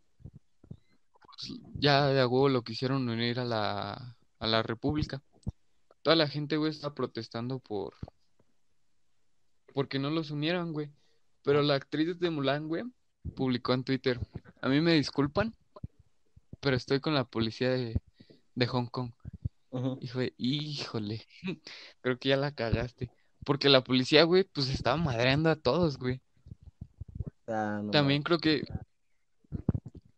[1.76, 5.24] ya de a huevo lo quisieron unir a la, a la República.
[6.02, 7.96] Toda la gente, güey, está protestando por...
[9.74, 10.92] Porque no los unieran, güey.
[11.44, 12.84] Pero la actriz de Mulan, güey,
[13.36, 14.20] publicó en Twitter,
[14.62, 15.56] a mí me disculpan,
[16.60, 18.00] pero estoy con la policía de,
[18.56, 19.12] de Hong Kong.
[19.72, 19.98] Ujú.
[20.02, 21.26] Y fue, híjole,
[22.02, 23.12] creo que ya la cagaste.
[23.46, 26.22] Porque la policía, güey, pues estaba madreando a todos, güey.
[27.48, 28.64] Ah, no También creo que,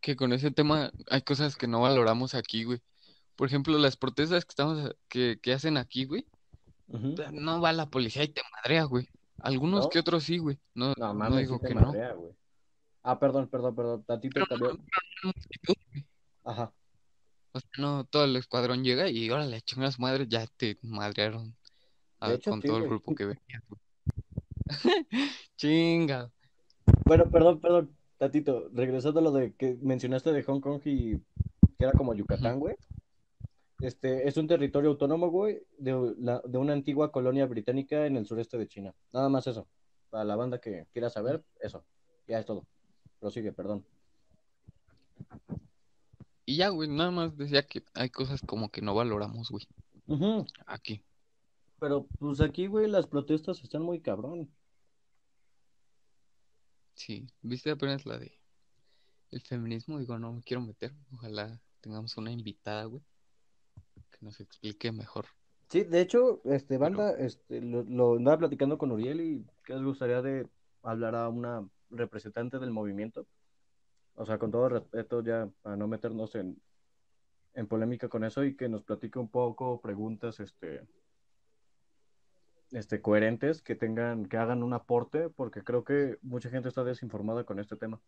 [0.01, 2.81] que con ese tema hay cosas que no valoramos aquí, güey.
[3.36, 6.25] Por ejemplo, las protestas que estamos, que, que hacen aquí, güey,
[7.31, 9.07] no va la policía y te madrea, güey.
[9.43, 9.89] Algunos ¿No?
[9.89, 10.58] que otros sí, güey.
[10.75, 11.93] No, No mames, digo que no.
[13.04, 14.04] Ah, perdón, perdón, perdón.
[14.04, 14.77] Tantito güey.
[16.43, 16.71] Ajá.
[17.54, 20.77] O sea, no, todo el escuadrón llega y órale, chinga a su madre, ya te
[20.84, 21.56] madrearon
[22.19, 23.63] a- De hecho, con sí, todo el grupo que venía.
[25.58, 26.32] Chinga.
[27.06, 27.95] Bueno, perdón, perdón.
[28.17, 31.23] Tantito, regresando a lo de que mencionaste de Hong Kong y que
[31.80, 32.75] era como Yucatán, güey.
[33.82, 38.26] Este, es un territorio autónomo, güey, de, la- de una antigua colonia británica en el
[38.28, 38.94] sureste de China.
[39.12, 39.67] Nada más eso.
[40.10, 41.84] Para la banda que quiera saber, eso.
[42.28, 42.65] Ya es todo.
[43.20, 43.86] Prosigue, perdón.
[46.46, 49.65] Y ya, güey, nada más decía que hay cosas como que no valoramos, güey,
[50.08, 50.46] Ujú.
[50.65, 51.02] aquí.
[51.80, 54.52] Pero pues aquí, güey, las protestas están muy cabrón.
[56.94, 58.32] Sí, viste apenas la de
[59.32, 63.02] el feminismo, digo, no me quiero meter, ojalá tengamos una invitada, güey,
[64.21, 65.25] que nos explique mejor.
[65.67, 69.84] Sí, de hecho, este, banda, este, lo, lo andaba platicando con Uriel y que les
[69.84, 70.47] gustaría de
[70.84, 73.25] hablar a una representante del movimiento.
[74.15, 76.62] O sea, con todo respeto, ya para no meternos en,
[77.53, 80.86] en polémica con eso y que nos platique un poco preguntas, este,
[82.71, 87.45] este, coherentes, que tengan, que hagan un aporte, porque creo que mucha gente está desinformada
[87.45, 87.99] con este tema.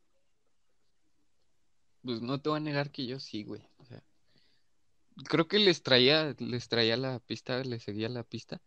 [2.03, 3.65] Pues no te voy a negar que yo sí, güey,
[5.29, 8.61] creo que les traía, les traía la pista, les seguía la pista,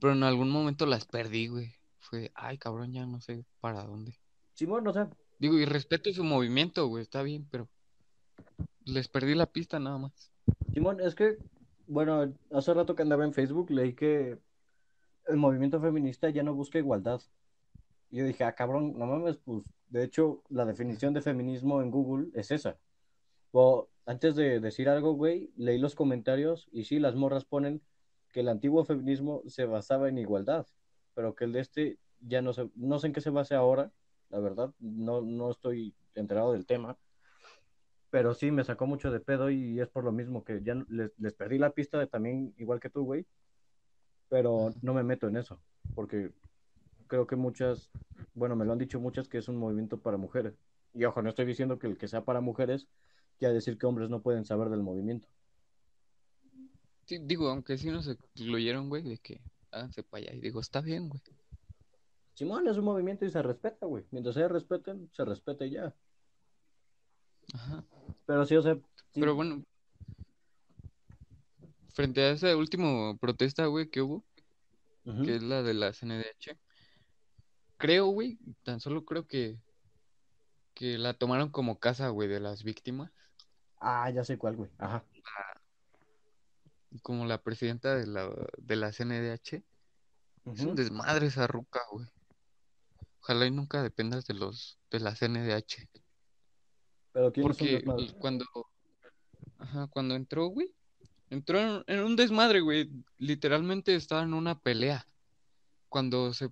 [0.00, 1.74] pero en algún momento las perdí, güey.
[1.98, 4.18] Fue, ay, cabrón, ya no sé para dónde.
[4.54, 7.68] Simón, o sea, Digo, y respeto su movimiento, güey, está bien, pero
[8.84, 10.32] les perdí la pista nada más.
[10.72, 11.38] Simón, es que,
[11.86, 14.36] bueno, hace rato que andaba en Facebook leí que
[15.28, 17.20] el movimiento feminista ya no busca igualdad.
[18.10, 21.90] Y yo dije, ah, cabrón, no mames, pues, de hecho, la definición de feminismo en
[21.90, 22.76] Google es esa.
[23.52, 27.82] O, antes de decir algo, güey, leí los comentarios y sí, las morras ponen
[28.32, 30.66] que el antiguo feminismo se basaba en igualdad,
[31.12, 33.92] pero que el de este ya no sé, no sé en qué se basa ahora,
[34.30, 36.96] la verdad, no, no estoy enterado del tema,
[38.08, 41.12] pero sí me sacó mucho de pedo y es por lo mismo que ya les,
[41.18, 43.26] les perdí la pista de también, igual que tú, güey,
[44.30, 45.60] pero no me meto en eso,
[45.94, 46.32] porque
[47.08, 47.90] creo que muchas,
[48.32, 50.54] bueno, me lo han dicho muchas que es un movimiento para mujeres.
[50.94, 52.88] Y ojo, no estoy diciendo que el que sea para mujeres
[53.38, 55.28] quiera decir que hombres no pueden saber del movimiento.
[57.06, 60.34] Sí, digo, aunque sí nos excluyeron, güey, de que háganse para allá.
[60.34, 61.22] Y digo, está bien, güey.
[62.34, 64.04] Simón es un movimiento y se respeta, güey.
[64.10, 65.94] Mientras se respeten, se respeta y ya.
[67.54, 67.84] Ajá.
[68.26, 69.20] Pero sí, o sea, sí.
[69.20, 69.64] Pero bueno,
[71.98, 74.24] frente a esa última protesta, güey, que hubo,
[75.24, 76.56] que es la de la CNDH,
[77.76, 79.58] creo, güey, tan solo creo que,
[80.74, 83.10] que la tomaron como casa, güey, de las víctimas.
[83.80, 84.70] Ah, ya sé cuál, güey.
[84.78, 85.04] Ajá.
[87.02, 89.62] Como la presidenta de la, de la CNDH.
[90.52, 92.06] Es un desmadre esa ruca, güey.
[93.20, 95.88] Ojalá y nunca dependas de los, de la CNDH.
[97.12, 97.84] Pero ¿quién Porque
[98.18, 98.46] cuando,
[99.58, 100.74] ajá, cuando entró, güey,
[101.28, 102.90] entró en, en un desmadre, güey.
[103.18, 105.06] Literalmente estaba en una pelea.
[105.88, 106.50] Cuando se,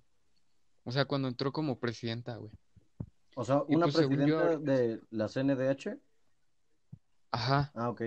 [0.83, 2.51] o sea, cuando entró como presidenta, güey.
[3.35, 5.97] O sea, una pues, yo, presidenta de la CNDH.
[7.37, 7.71] Ajá.
[7.75, 8.01] Ah, ok.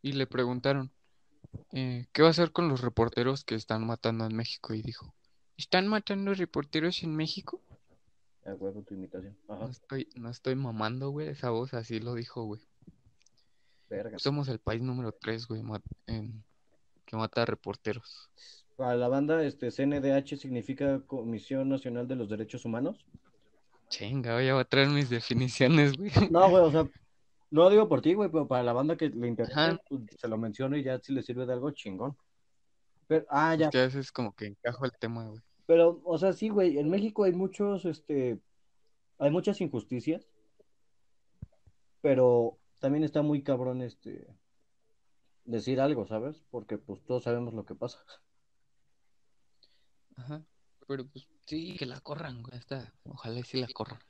[0.00, 0.90] Y le preguntaron,
[1.72, 4.72] eh, ¿qué va a hacer con los reporteros que están matando en México?
[4.72, 5.14] Y dijo,
[5.58, 7.60] ¿están matando reporteros en México?
[8.42, 9.36] De acuerdo, tu imitación.
[9.48, 9.66] No Ajá.
[9.70, 12.62] estoy, no estoy mamando, güey, esa voz así lo dijo, güey.
[13.90, 14.18] Verga.
[14.18, 15.62] Somos el país número 3, güey,
[16.06, 16.42] en-
[17.04, 18.30] que mata a reporteros.
[18.76, 23.04] Para la banda, este CNDH significa Comisión Nacional de los Derechos Humanos.
[23.88, 26.10] Chinga, ya voy a traer mis definiciones, güey.
[26.30, 26.88] No, güey, o sea,
[27.50, 30.28] no lo digo por ti, güey, pero para la banda que le interesa, pues, se
[30.28, 32.16] lo menciono y ya si le sirve de algo chingón.
[33.06, 33.66] Pero, ah, ya.
[33.66, 35.40] Es que veces como que encajo el tema, güey.
[35.66, 38.38] Pero, o sea, sí, güey, en México hay muchos, este,
[39.18, 40.28] hay muchas injusticias,
[42.00, 44.26] pero también está muy cabrón, este,
[45.44, 46.42] decir algo, ¿sabes?
[46.50, 47.98] Porque, pues, todos sabemos lo que pasa.
[50.16, 50.42] Ajá.
[50.86, 52.58] Pero pues sí, que la corran, güey.
[52.58, 54.00] Esta, ojalá sí la corran.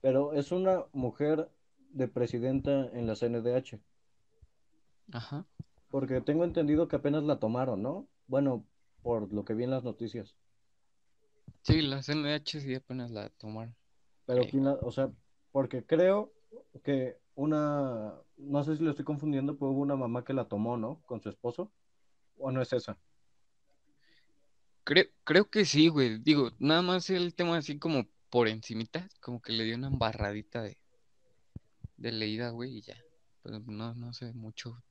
[0.00, 1.48] Pero es una mujer
[1.96, 3.80] de presidenta en la CNDH.
[5.12, 5.46] Ajá.
[5.90, 8.06] Porque tengo entendido que apenas la tomaron, ¿no?
[8.26, 8.66] Bueno,
[9.02, 10.36] por lo que vi en las noticias.
[11.62, 13.74] Sí, la CNH sí apenas la tomaron.
[14.26, 15.10] Pero quién la, o sea,
[15.52, 16.32] porque creo
[16.84, 20.76] que una, no sé si lo estoy confundiendo, pero hubo una mamá que la tomó,
[20.76, 21.00] ¿no?
[21.06, 21.72] Con su esposo.
[22.38, 22.98] ¿O no es esa?
[24.84, 26.18] Creo, creo que sí, güey.
[26.18, 30.62] Digo, nada más el tema así como por encimita, como que le dio una embarradita
[30.62, 30.76] de,
[31.96, 32.96] de leída, güey, y ya.
[33.42, 34.82] Pero no, no sé mucho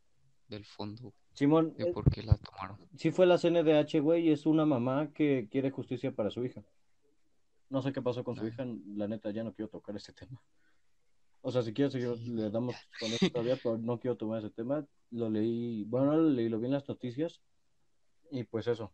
[0.47, 2.77] del fondo güey, Simón, de eh, por qué la tomaron.
[2.97, 6.63] sí fue la CNDH, güey, y es una mamá que quiere justicia para su hija.
[7.69, 8.47] No sé qué pasó con su Ah.
[8.47, 8.65] hija,
[8.95, 10.41] la neta, ya no quiero tocar ese tema.
[11.41, 11.99] O sea, si quieres Sí,
[12.31, 14.85] le damos con eso todavía, pero no quiero tomar ese tema.
[15.11, 17.41] Lo leí, bueno, no lo leí, lo vi en las noticias,
[18.31, 18.93] y pues eso.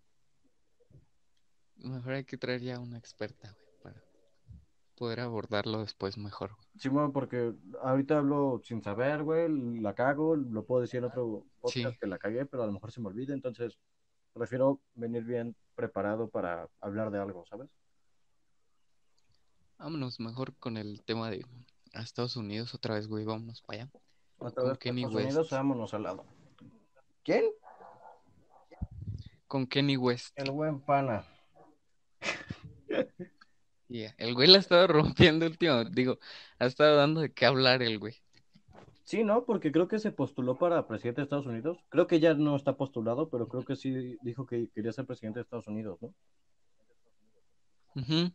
[1.78, 3.61] Mejor hay que traer ya una experta, güey,
[5.02, 6.52] poder abordarlo después mejor.
[6.78, 11.94] Simón, porque ahorita hablo sin saber, güey, la cago, lo puedo decir en otro podcast
[11.96, 11.98] Sí.
[12.00, 13.80] que la cagué, pero a lo mejor se me olvida, entonces
[14.32, 17.68] prefiero venir bien preparado para hablar de algo, ¿sabes?
[19.80, 21.44] Vámonos mejor con el tema de
[21.96, 23.92] a Estados Unidos otra vez, güey, vámonos para allá.
[24.38, 25.26] Otra Con vez, Kenny Estados West.
[25.32, 26.26] Unidos, vámonos al lado.
[27.24, 27.46] ¿Quién?
[29.48, 30.30] Con Kenny West.
[30.36, 31.26] El buen pana.
[33.91, 36.17] Yeah, El güey la ha estado rompiendo último, digo,
[36.60, 38.15] ha estado dando de qué hablar el güey.
[39.04, 39.43] Sí, ¿no?
[39.43, 41.77] Porque creo que se postuló para presidente de Estados Unidos.
[41.89, 45.39] Creo que ya no está postulado, pero creo que sí dijo que quería ser presidente
[45.39, 46.13] de Estados Unidos, ¿no?
[47.95, 48.32] Ujú.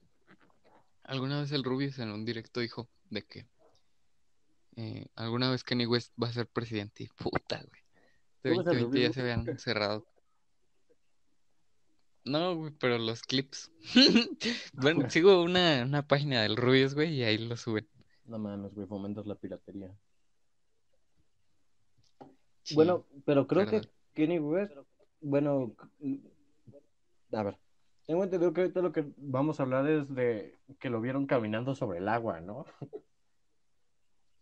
[1.05, 3.47] Alguna vez el Rubius en un directo dijo de que
[4.77, 7.81] eh, alguna vez Kenny West va a ser presidente y puta, güey.
[8.35, 10.07] Este ¿Tú ves al 2020 ya se habían cerrado.
[12.27, 13.71] No, güey, pero los clips.
[14.75, 17.89] Bueno, sigo una, una página del Rubius, güey, y ahí lo suben.
[18.25, 19.95] No mames, güey, fomentas la piratería.
[22.65, 23.83] Sí, Bueno, pero creo que.
[24.15, 24.73] Kenny West,
[25.21, 25.77] bueno,
[27.33, 27.59] a ver,
[28.07, 31.75] tengo entendido que ahorita lo que vamos a hablar es de que lo vieron caminando
[31.75, 32.65] sobre el agua, ¿no?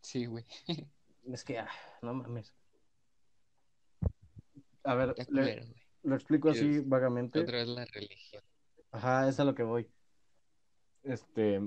[0.00, 0.44] Sí, güey.
[1.24, 1.70] Es que, ah,
[2.02, 2.52] no mames.
[4.84, 5.83] A ver, le-.
[6.04, 7.40] Lo explico así ¿Quieres vagamente.
[7.40, 8.42] Otra vez la religión.
[8.92, 9.88] Ajá, es a lo que voy.
[11.02, 11.60] Este,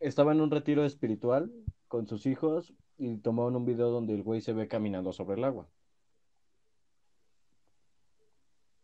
[0.00, 1.52] estaba en un retiro espiritual
[1.86, 5.44] con sus hijos y tomaron un video donde el güey se ve caminando sobre el
[5.44, 5.68] agua.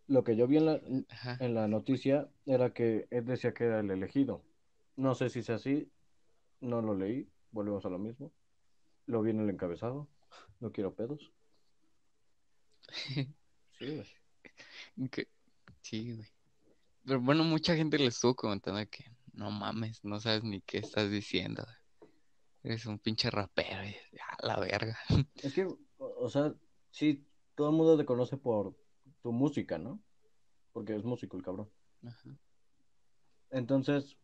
[0.06, 1.38] Lo que yo vi en la, Ajá.
[1.40, 4.44] en la noticia era que él decía que era el elegido.
[4.96, 5.90] No sé si es así,
[6.60, 8.30] no lo leí, volvemos a lo mismo.
[9.06, 10.08] Lo vi en el encabezado,
[10.60, 11.32] no quiero pedos.
[13.76, 14.06] Sí, güey.
[15.10, 15.28] Que-
[15.80, 16.28] Sí, güey.
[17.04, 19.04] Pero bueno, mucha gente le estuvo comentando que
[19.34, 21.66] no mames, no sabes ni qué estás diciendo.
[22.62, 23.84] Eres un pinche rapero.
[23.84, 24.98] y, a la verga.
[25.42, 26.54] Es que, o, sea,
[26.90, 28.74] sí, todo el mundo te conoce por
[29.22, 30.00] tu música, ¿no?
[30.72, 31.70] Porque es músico el cabrón.
[32.06, 32.36] Ajá.
[33.50, 34.16] Entonces,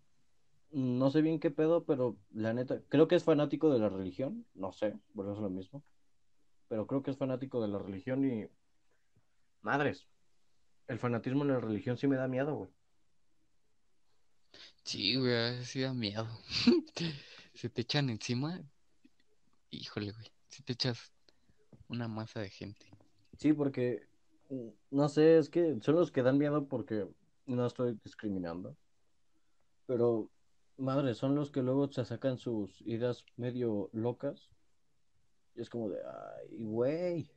[0.70, 4.46] no sé bien qué pedo, pero la neta, creo que es fanático de la religión,
[4.54, 5.84] no sé, volvemos a lo mismo.
[6.68, 8.48] Pero creo que es fanático de la religión y...
[9.62, 10.08] Madres,
[10.90, 12.70] el fanatismo en la religión sí me da miedo, güey.
[14.82, 16.26] Sí, güey, sí da miedo.
[17.54, 18.60] Se te echan encima.
[19.70, 20.26] Híjole, güey.
[20.48, 21.12] Si te echas
[21.86, 22.86] una masa de gente.
[23.38, 24.08] Sí, porque,
[24.48, 27.06] mm, no sé, es que son los que dan miedo porque
[27.46, 28.76] no estoy discriminando.
[29.86, 30.28] Pero,
[30.76, 34.50] madre, son los que luego se sacan sus ideas medio locas.
[35.54, 37.30] Y es como de, ay, güey.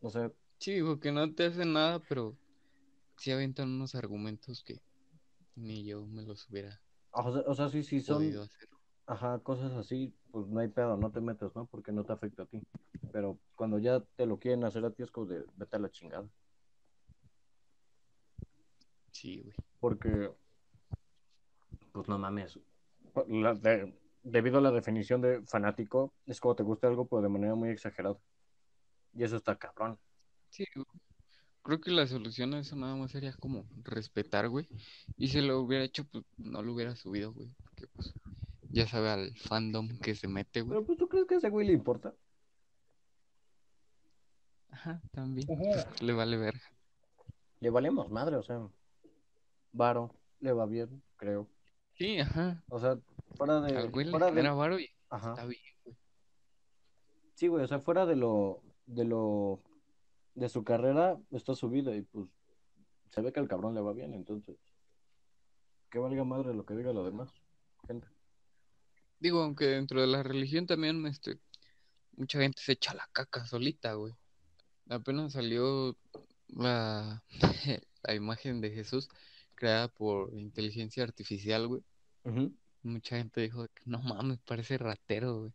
[0.00, 0.32] O sea,
[0.62, 2.36] Sí, digo que no te hacen nada, pero
[3.16, 4.80] sí aventan unos argumentos que
[5.56, 8.68] ni yo me los hubiera o sea, o sea, sí, sí, son, hacer.
[9.06, 11.66] ajá, cosas así, pues no hay pedo, no te metes, ¿no?
[11.66, 12.62] Porque no te afecta a ti.
[13.10, 15.90] Pero cuando ya te lo quieren hacer a ti es como de, vete a la
[15.90, 16.28] chingada.
[19.10, 19.56] Sí, güey.
[19.80, 20.30] Porque,
[21.92, 22.56] pues no mames.
[23.26, 27.28] La- de- debido a la definición de fanático, es como te gusta algo, pero de
[27.30, 28.16] manera muy exagerada.
[29.12, 29.98] Y eso está cabrón.
[30.52, 30.86] Sí, güey.
[31.62, 34.68] Creo que la solución a eso nada más sería como respetar, güey.
[35.16, 37.48] Y si lo hubiera hecho, pues no lo hubiera subido, güey.
[37.64, 38.12] Porque pues
[38.70, 40.70] ya sabe al fandom que se mete, güey.
[40.74, 42.14] Pero pues tú crees que a ese güey le importa.
[44.70, 45.46] Ajá, también.
[45.50, 45.86] Ajá.
[45.88, 46.60] Pues, le vale verga.
[47.60, 48.68] Le valemos madre, o sea.
[49.72, 51.48] Varo, le va bien, creo.
[51.94, 52.62] Sí, ajá.
[52.68, 52.98] O sea,
[53.36, 53.76] fuera de.
[53.76, 55.30] Al güey le fuera de- genera varo y Ajá.
[55.30, 55.96] está bien, güey.
[57.34, 59.62] Sí, güey, o sea, fuera de lo, de lo,
[60.34, 62.28] de su carrera, está su vida y pues
[63.10, 64.56] se ve que al cabrón le va bien, entonces,
[65.90, 67.30] que valga madre lo que diga lo demás,
[67.86, 68.08] gente.
[69.20, 71.38] Digo, aunque dentro de la religión también, este,
[72.16, 74.14] mucha gente se echa la caca solita, güey.
[74.88, 75.96] Apenas salió
[76.48, 77.22] la,
[78.02, 79.08] la imagen de Jesús
[79.54, 81.82] creada por inteligencia artificial, güey.
[82.82, 85.52] Mucha gente dijo que no mames, parece ratero, güey.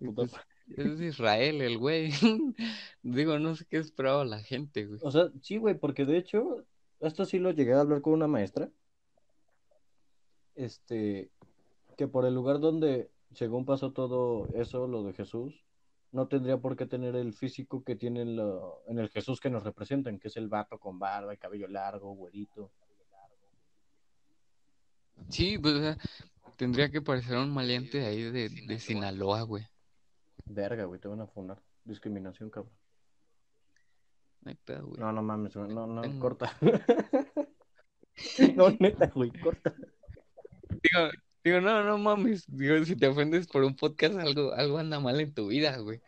[0.00, 0.32] Hijos
[0.76, 2.10] es de Israel el güey.
[3.02, 5.00] Digo, no sé qué esperaba la gente, güey.
[5.02, 6.64] O sea, sí, güey, porque de hecho,
[7.00, 8.70] esto sí lo llegué a hablar con una maestra.
[10.54, 11.30] Este,
[11.96, 15.64] que por el lugar donde, según pasó todo eso, lo de Jesús,
[16.10, 19.50] no tendría por qué tener el físico que tiene en, lo- en el Jesús que
[19.50, 22.70] nos representan, que es el vato con barba y cabello largo, güerito.
[25.28, 25.98] Sí, pues, o sea,
[26.56, 29.64] tendría que parecer un maleante de ahí de, de Sinaloa, güey.
[30.46, 31.62] Verga, güey, te van a funar.
[31.84, 32.72] Discriminación, cabrón.
[34.42, 35.00] No hay pedo, güey.
[35.00, 36.56] No, no mames, güey, no, no, Tengo- corta.
[38.56, 39.72] No, neta, güey, corta.
[40.70, 41.08] Digo,
[41.44, 42.44] digo, no, no mames.
[42.48, 46.00] Digo, si te ofendes por un podcast, algo, algo anda mal en tu vida, güey.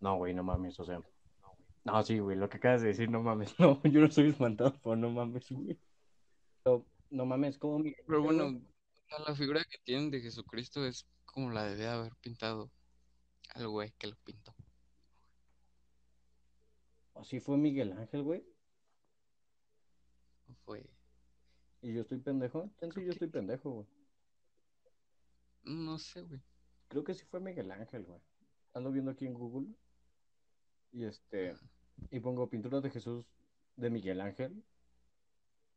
[0.00, 1.00] No, güey, no mames, o sea.
[1.84, 3.54] No, sí, güey, lo que acabas de decir, no mames.
[3.58, 5.78] No, yo no soy espantado por no mames, güey.
[6.62, 7.94] Pero, no mames, ¿cómo mi...
[8.06, 8.58] Pero bueno,
[9.26, 12.70] la figura que tienen de Jesucristo es como la debe haber pintado
[13.54, 14.54] al güey que lo pintó.
[17.14, 18.44] Así fue Miguel Ángel, güey.
[20.64, 20.88] Fue,
[21.82, 22.70] Y yo estoy pendejo.
[22.80, 23.86] En sí, yo estoy pendejo, güey.
[25.64, 26.40] no sé, güey.
[26.88, 28.20] Creo que sí fue Miguel Ángel, güey.
[28.74, 29.68] Ando viendo aquí en Google.
[30.92, 31.56] Y este.
[32.10, 33.24] Y pongo pintura de Jesús
[33.76, 34.64] de Miguel Ángel.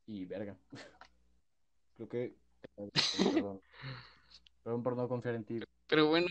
[0.07, 0.57] Y verga.
[1.95, 2.35] Creo que.
[2.75, 3.61] Perdón.
[4.63, 5.59] Perdón por no confiar en ti.
[5.87, 6.27] Pero bueno,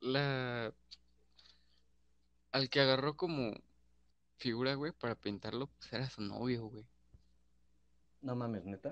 [0.00, 0.74] la...
[2.52, 3.52] Al que agarró como
[4.38, 6.84] figura, güey, para pintarlo, pues era su novio, güey.
[8.22, 8.90] No mames, neta.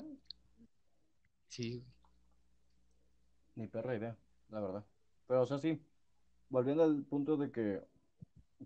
[1.48, 1.92] Sí, güey.
[3.56, 4.16] Ni perra idea,
[4.50, 4.84] la verdad.
[5.26, 5.82] Pero, o sea, sí.
[6.48, 7.82] Volviendo al punto de que.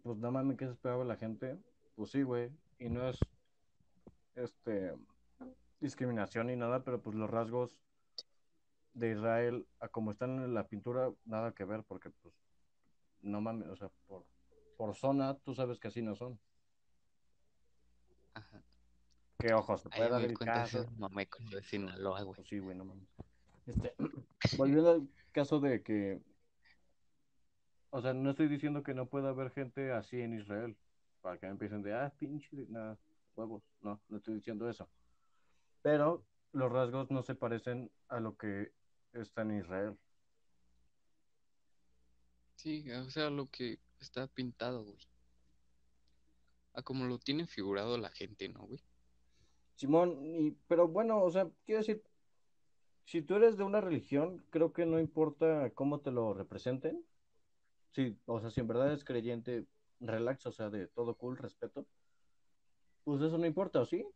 [0.02, 1.58] Pues no mames, ¿qué se esperaba la gente?
[1.96, 2.50] Pues sí, güey.
[2.78, 3.18] Y no es.
[4.34, 4.94] Este.
[5.80, 7.80] Discriminación ni nada, pero pues los rasgos
[8.94, 12.34] de Israel, a como están en la pintura, nada que ver, porque pues.
[13.22, 14.24] No mames, o sea, por,
[14.76, 16.40] por zona, tú sabes que así no son.
[18.34, 18.62] Ajá.
[19.38, 20.86] Que ojos, Ahí puede dar me el caso.
[21.30, 22.36] con lo de Sinaloa, güey.
[22.36, 23.08] Pues sí, güey, no mames.
[23.66, 23.94] Este,
[24.56, 26.20] volviendo al caso de que,
[27.90, 30.76] o sea, no estoy diciendo que no pueda haber gente así en Israel,
[31.20, 32.98] para que me empiecen de, ah, pinche, nada,
[33.36, 33.62] huevos.
[33.82, 34.88] No, no estoy diciendo eso.
[35.82, 38.72] Pero los rasgos no se parecen a lo que
[39.12, 39.98] está en Israel.
[42.56, 44.98] Sí, o sea, lo que está pintado, güey.
[46.74, 48.80] A como lo tiene figurado la gente, ¿no, güey?
[49.74, 52.02] Simón, y, pero bueno, o sea, quiero decir,
[53.04, 57.04] si tú eres de una religión, creo que no importa cómo te lo representen.
[57.90, 59.66] Sí, o sea, si en verdad eres creyente,
[60.00, 61.86] relax, o sea, de todo cool, respeto.
[63.04, 64.06] Pues eso no importa, ¿o sí?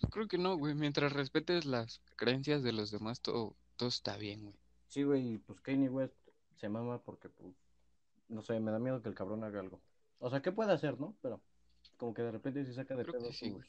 [0.00, 0.74] Pues creo que no, güey.
[0.74, 4.54] Mientras respetes las creencias de los demás, todo, todo está bien, güey.
[4.88, 6.14] Sí, güey, y pues Kanye West
[6.56, 7.54] se mama porque, pues,
[8.28, 9.80] no sé, me da miedo que el cabrón haga algo.
[10.18, 11.14] O sea, ¿qué puede hacer, no?
[11.22, 11.40] Pero
[11.96, 13.66] como que de repente sí saca de Creo pedo sí, sus,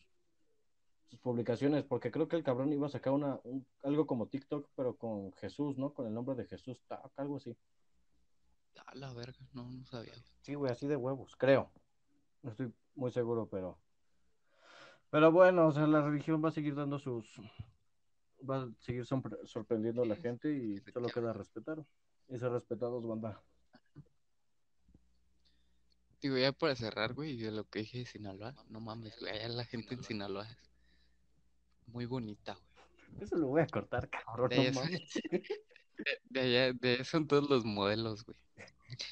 [1.21, 4.95] publicaciones, porque creo que el cabrón iba a sacar una, un- algo como TikTok, pero
[4.95, 5.93] con Jesús, ¿no?
[5.93, 7.55] Con el nombre de Jesús, tac, algo así.
[8.87, 10.13] A la verga, no, no sabía.
[10.41, 11.69] Sí, güey, así de huevos, creo.
[12.41, 13.77] No estoy muy seguro, pero.
[15.11, 17.27] Pero bueno, o sea, la religión va a seguir dando sus.
[18.49, 21.85] Va a seguir sorpre- sorprendiendo a la gente y solo queda respetar.
[22.29, 23.39] Y ser respetados, banda.
[26.21, 29.47] Digo, ya para cerrar, güey, de lo que dije de Sinaloa, no mames, güey, allá
[29.49, 30.57] la gente en Sinaloa es
[31.87, 33.23] muy bonita, güey.
[33.23, 34.49] Eso lo voy a cortar, cabrón.
[34.49, 35.13] De No allá, son- mames.
[36.29, 38.37] de allá, de allá son todos los modelos, güey.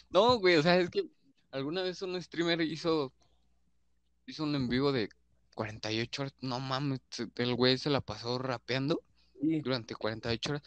[0.10, 1.10] No, güey, o sea, es que
[1.52, 3.12] alguna vez un streamer hizo,
[4.28, 5.10] hizo un en vivo de
[5.60, 7.02] 48 horas, no mames,
[7.36, 9.04] el güey se la pasó rapeando
[9.42, 10.64] Sí, durante 48 horas.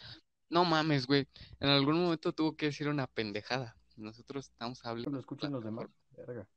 [0.51, 1.27] No mames, güey,
[1.59, 3.75] en algún momento tuvo que decir una pendejada.
[3.95, 5.09] Nosotros estamos hablando.
[5.09, 5.87] lo escuchan los demás.
[6.15, 6.47] Verga.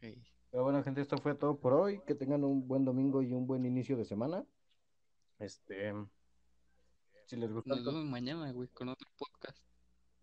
[0.00, 2.00] Pero bueno, gente, esto fue todo por hoy.
[2.08, 4.44] Que tengan un buen domingo y un buen inicio de semana.
[5.38, 5.94] Este.
[7.26, 7.76] Si les gustó.
[7.76, 9.62] Nos vemos mañana, güey, con otro podcast.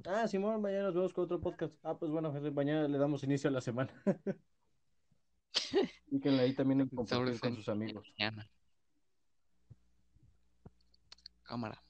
[0.06, 1.74] Ah, Simón, mañana nos vemos con otro podcast.
[1.82, 3.94] Ah, pues bueno, gente, mañana le damos inicio a la semana.
[6.12, 8.08] y que ahí también en compartir con sus amigos.
[8.18, 8.50] Mañana.
[11.44, 11.84] Cámara.